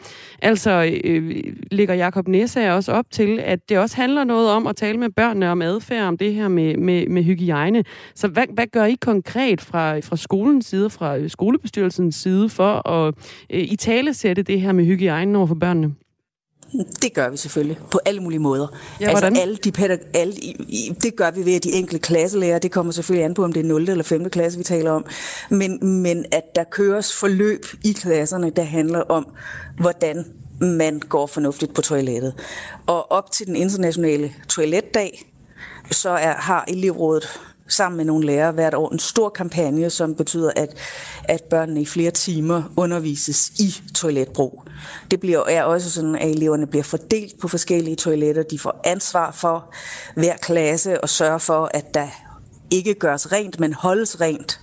[0.41, 4.75] Altså øh, ligger Jakob Næsser også op til, at det også handler noget om at
[4.75, 7.83] tale med børnene om adfærd, om det her med, med, med hygiejne.
[8.15, 13.13] Så hvad, hvad gør I konkret fra, fra skolens side, fra skolebestyrelsens side, for at
[13.49, 15.95] øh, i tale sætte det her med hygiejne over for børnene?
[17.01, 18.67] Det gør vi selvfølgelig på alle mulige måder.
[18.99, 19.35] Ja, altså hvordan?
[19.41, 20.33] alle de pædag- alle,
[21.03, 22.59] det gør vi ved at de enkelte klasselærer.
[22.59, 23.89] Det kommer selvfølgelig an på, om det er 0.
[23.89, 24.29] eller 5.
[24.29, 25.05] klasse, vi taler om.
[25.49, 29.27] Men, men at der køres forløb i klasserne, der handler om,
[29.79, 30.25] hvordan
[30.61, 32.33] man går fornuftigt på toilettet.
[32.87, 35.25] Og op til den internationale toiletdag,
[35.91, 37.39] så er, har elevrådet
[37.71, 40.77] sammen med nogle lærere hvert år en stor kampagne, som betyder, at,
[41.23, 44.63] at børnene i flere timer undervises i toiletbrug.
[45.11, 48.43] Det bliver, er også sådan, at eleverne bliver fordelt på forskellige toiletter.
[48.43, 49.73] De får ansvar for
[50.15, 52.07] hver klasse og sørge for, at der
[52.71, 54.60] ikke gøres rent, men holdes rent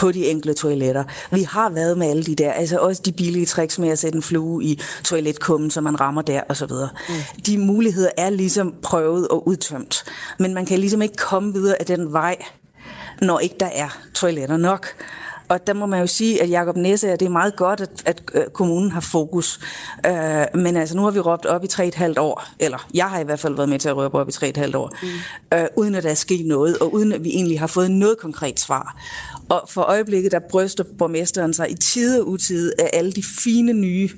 [0.00, 1.04] på de enkelte toiletter.
[1.32, 4.16] Vi har været med alle de der, altså også de billige tricks med at sætte
[4.16, 6.88] en flue i toiletkummen, så man rammer der og så videre.
[7.08, 7.14] Mm.
[7.46, 10.04] De muligheder er ligesom prøvet og udtømt,
[10.38, 12.36] men man kan ligesom ikke komme videre af den vej,
[13.22, 14.86] når ikke der er toiletter nok.
[15.50, 18.22] Og der må man jo sige, at Jacob Næsse, det er meget godt, at, at
[18.34, 19.60] øh, kommunen har fokus.
[20.06, 23.10] Øh, men altså, nu har vi råbt op i tre et halvt år, eller jeg
[23.10, 24.90] har i hvert fald været med til at råbe op i tre et halvt år,
[25.02, 25.58] mm.
[25.58, 28.18] øh, uden at der er sket noget, og uden at vi egentlig har fået noget
[28.18, 28.96] konkret svar.
[29.48, 33.72] Og for øjeblikket, der bryster borgmesteren sig i tide og utide af alle de fine
[33.72, 34.10] nye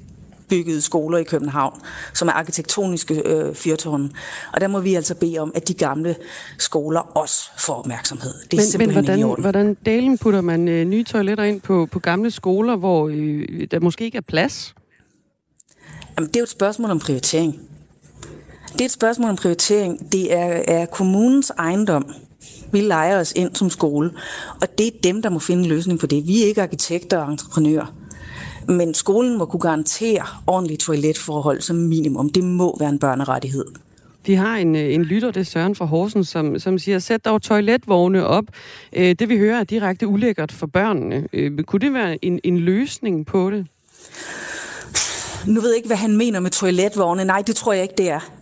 [0.52, 1.80] byggede skoler i København,
[2.14, 4.10] som er arkitektoniske øh, fyrtårne.
[4.52, 6.16] Og der må vi altså bede om, at de gamle
[6.58, 8.32] skoler også får opmærksomhed.
[8.32, 9.42] Det er Men, men simpelthen ikke i hvordan, orden.
[9.42, 13.80] hvordan delen putter man øh, nye toiletter ind på, på gamle skoler, hvor øh, der
[13.80, 14.74] måske ikke er plads?
[16.16, 17.60] Jamen, det er jo et spørgsmål om prioritering.
[18.72, 20.12] Det er et spørgsmål om prioritering.
[20.12, 22.14] Det er, er kommunens ejendom.
[22.72, 24.10] Vi leger os ind som skole,
[24.60, 26.26] og det er dem, der må finde en løsning på det.
[26.26, 28.01] Vi er ikke arkitekter og entreprenører.
[28.68, 32.28] Men skolen må kunne garantere ordentlige toiletforhold som minimum.
[32.28, 33.64] Det må være en børnerettighed.
[34.26, 37.24] Vi har en, øh, en lytter, det er Søren fra Horsen, som, som siger, sæt
[37.24, 38.44] dog toiletvogne op.
[38.92, 41.28] Øh, det vi hører er direkte ulækkert for børnene.
[41.32, 43.66] Øh, kunne det være en, en løsning på det?
[45.46, 47.24] Nu ved jeg ikke, hvad han mener med toiletvogne.
[47.24, 48.41] Nej, det tror jeg ikke, det er.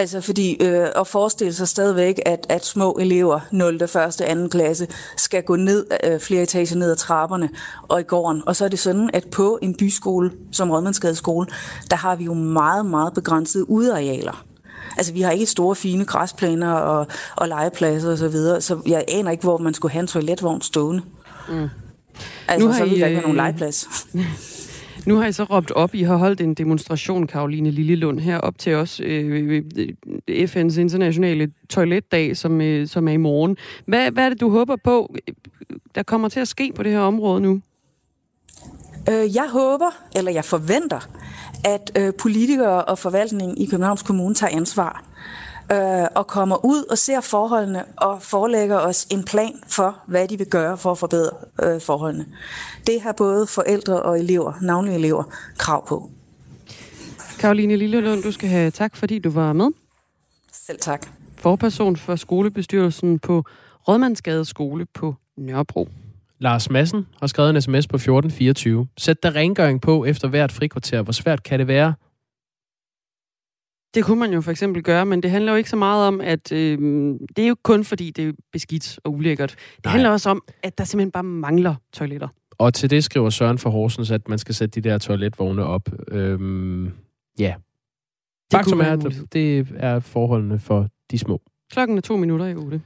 [0.00, 4.48] Altså fordi øh, at forestille sig stadigvæk, at, at små elever, 0., 1., 2.
[4.50, 4.86] klasse,
[5.16, 7.50] skal gå ned øh, flere etager ned ad trapperne
[7.88, 8.42] og i gården.
[8.46, 11.46] Og så er det sådan, at på en byskole, som Rådmandsgade skole,
[11.90, 14.44] der har vi jo meget, meget begrænsede udearealer.
[14.96, 19.04] Altså, vi har ikke store, fine græsplæner og, og legepladser osv., så, videre, så jeg
[19.08, 21.02] aner ikke, hvor man skulle have en toiletvogn stående.
[21.48, 21.68] Mm.
[22.48, 23.88] Altså, Nu har så ville I, der ikke være øh, nogen legeplads.
[25.06, 28.58] Nu har I så råbt op, I har holdt en demonstration, Karoline Lillelund, her op
[28.58, 29.88] til os øh, øh
[30.28, 33.56] FN's internationale toiletdag, som, øh, som er i morgen.
[33.86, 35.34] Hvad, hvad er det, du håber på, øh,
[35.94, 37.60] der kommer til at ske på det her område nu?
[39.08, 41.08] Øh, jeg håber, eller jeg forventer,
[41.64, 45.04] at øh, politikere og forvaltningen i Københavns Kommune tager ansvar
[45.72, 50.38] øh, og kommer ud og ser forholdene og forelægger os en plan for, hvad de
[50.38, 51.30] vil gøre for at forbedre
[51.62, 52.26] øh, forholdene.
[52.86, 55.24] Det har både forældre og elever, navnlige elever,
[55.58, 56.10] krav på.
[57.38, 59.68] Karoline Lillelund, du skal have tak, fordi du var med.
[60.52, 61.06] Selv tak.
[61.36, 63.44] Forperson for skolebestyrelsen på
[63.88, 65.88] Rådmandsgade Skole på Nørrebro.
[66.38, 68.86] Lars Madsen har skrevet en sms på 1424.
[68.98, 71.02] Sæt der rengøring på efter hvert frikvarter.
[71.02, 71.94] Hvor svært kan det være?
[73.94, 76.20] Det kunne man jo for eksempel gøre, men det handler jo ikke så meget om,
[76.20, 76.78] at øh,
[77.36, 79.50] det er jo kun fordi, det er beskidt og ulækkert.
[79.76, 79.92] Det Nej.
[79.92, 82.28] handler også om, at der simpelthen bare mangler toiletter.
[82.58, 85.88] Og til det skriver Søren for Horsens, at man skal sætte de der toiletvogne op.
[86.08, 86.84] Øhm,
[87.38, 87.54] ja.
[88.50, 91.40] Det Faktum er, at det er forholdene for de små.
[91.72, 92.82] Klokken er to minutter i otte.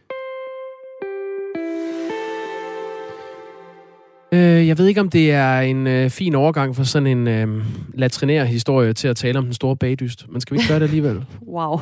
[4.34, 7.64] Øh, jeg ved ikke, om det er en øh, fin overgang for sådan en øh,
[7.94, 10.26] latrinær historie til at tale om den store bagdyst.
[10.28, 11.24] Men skal vi ikke gøre det alligevel?
[11.48, 11.80] Wow.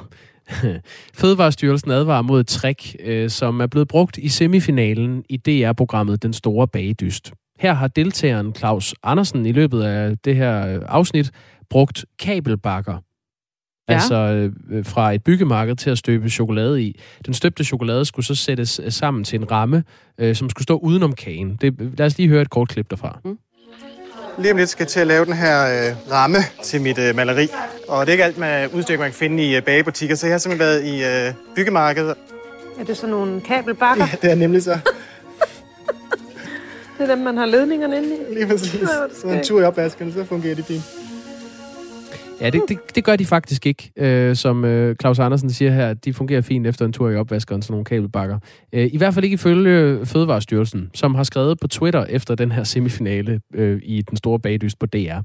[1.20, 6.32] Fødevarestyrelsen advarer mod et trick, øh, som er blevet brugt i semifinalen i DR-programmet Den
[6.32, 7.32] Store Bagedyst.
[7.58, 11.30] Her har deltageren Claus Andersen i løbet af det her øh, afsnit
[11.70, 12.98] brugt kabelbakker.
[13.88, 13.94] Ja.
[13.94, 17.00] Altså øh, fra et byggemarked til at støbe chokolade i.
[17.26, 19.84] Den støbte chokolade skulle så sættes øh, sammen til en ramme,
[20.18, 21.58] øh, som skulle stå udenom kagen.
[21.60, 23.18] Det, lad os lige høre et kort klip derfra.
[23.24, 23.38] Mm.
[24.38, 27.16] Lige om lidt skal jeg til at lave den her øh, ramme til mit øh,
[27.16, 27.48] maleri.
[27.88, 30.34] Og det er ikke alt med udstyr, man kan finde i øh, bagebutikker, så jeg
[30.34, 32.14] har simpelthen været i øh, byggemarkedet.
[32.80, 34.04] Er det sådan nogle kabelbakker?
[34.12, 34.78] Ja, det er nemlig så.
[36.98, 38.34] Det er dem, man har ledningerne inde i?
[38.34, 38.80] Lige præcis.
[38.82, 38.88] Nå,
[39.20, 40.82] Så en tur i opvasken, så fungerer det fint.
[42.42, 43.92] Ja, det, det, det gør de faktisk ikke.
[43.96, 47.62] Øh, som øh, Claus Andersen siger her, de fungerer fint efter en tur i opvaskeren,
[47.62, 48.38] sådan nogle kabelbakker.
[48.72, 52.64] Øh, I hvert fald ikke ifølge Fødevarestyrelsen, som har skrevet på Twitter efter den her
[52.64, 55.18] semifinale øh, i den store bagdyst på DR.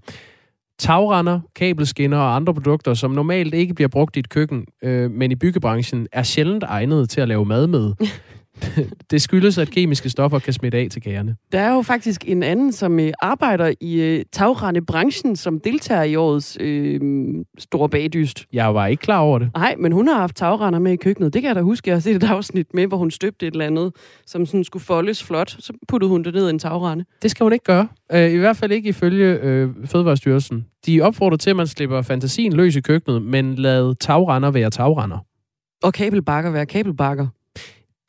[0.80, 5.32] Tagrender, kabelskinner og andre produkter, som normalt ikke bliver brugt i et køkken, øh, men
[5.32, 7.94] i byggebranchen, er sjældent egnet til at lave mad med.
[9.12, 11.36] det skyldes, at kemiske stoffer kan smitte af til kagerne.
[11.52, 16.16] Der er jo faktisk en anden, som øh, arbejder i øh, tagrendebranchen, som deltager i
[16.16, 17.02] årets øh,
[17.58, 18.46] store bagdyst.
[18.54, 19.50] Jeg var ikke klar over det.
[19.56, 21.34] Nej, men hun har haft tagrender med i køkkenet.
[21.34, 21.90] Det kan jeg da huske.
[21.90, 23.92] Jeg har set et afsnit med, hvor hun støbte et eller andet,
[24.26, 25.56] som sådan skulle foldes flot.
[25.60, 27.06] Så puttede hun det ned i en tagrende.
[27.22, 27.88] Det skal hun ikke gøre.
[28.12, 30.66] Øh, I hvert fald ikke ifølge øh, Fødevarestyrelsen.
[30.86, 35.18] De opfordrer til, at man slipper fantasien løs i køkkenet, men lad tagrender være tagrender.
[35.84, 37.28] Og kabelbakker være kabelbakker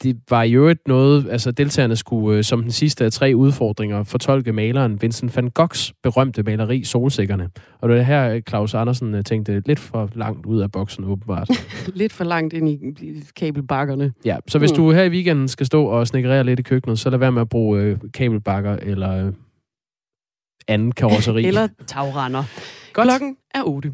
[0.02, 4.02] det var jo et noget, altså deltagerne skulle øh, som den sidste af tre udfordringer
[4.02, 7.50] fortolke maleren Vincent van Goghs berømte maleri Solsikkerne.
[7.80, 11.50] Og det er her, Claus Andersen øh, tænkte lidt for langt ud af boksen, åbenbart.
[11.94, 12.78] lidt for langt ind i
[13.36, 14.12] kabelbakkerne.
[14.24, 14.76] Ja, så hvis mm.
[14.76, 17.40] du her i weekenden skal stå og snikkerere lidt i køkkenet, så lad være med
[17.40, 19.32] at bruge øh, kabelbakker eller øh,
[20.68, 21.44] anden karosseri.
[21.44, 22.44] eller tagrender.
[22.92, 23.92] Klokken er 8.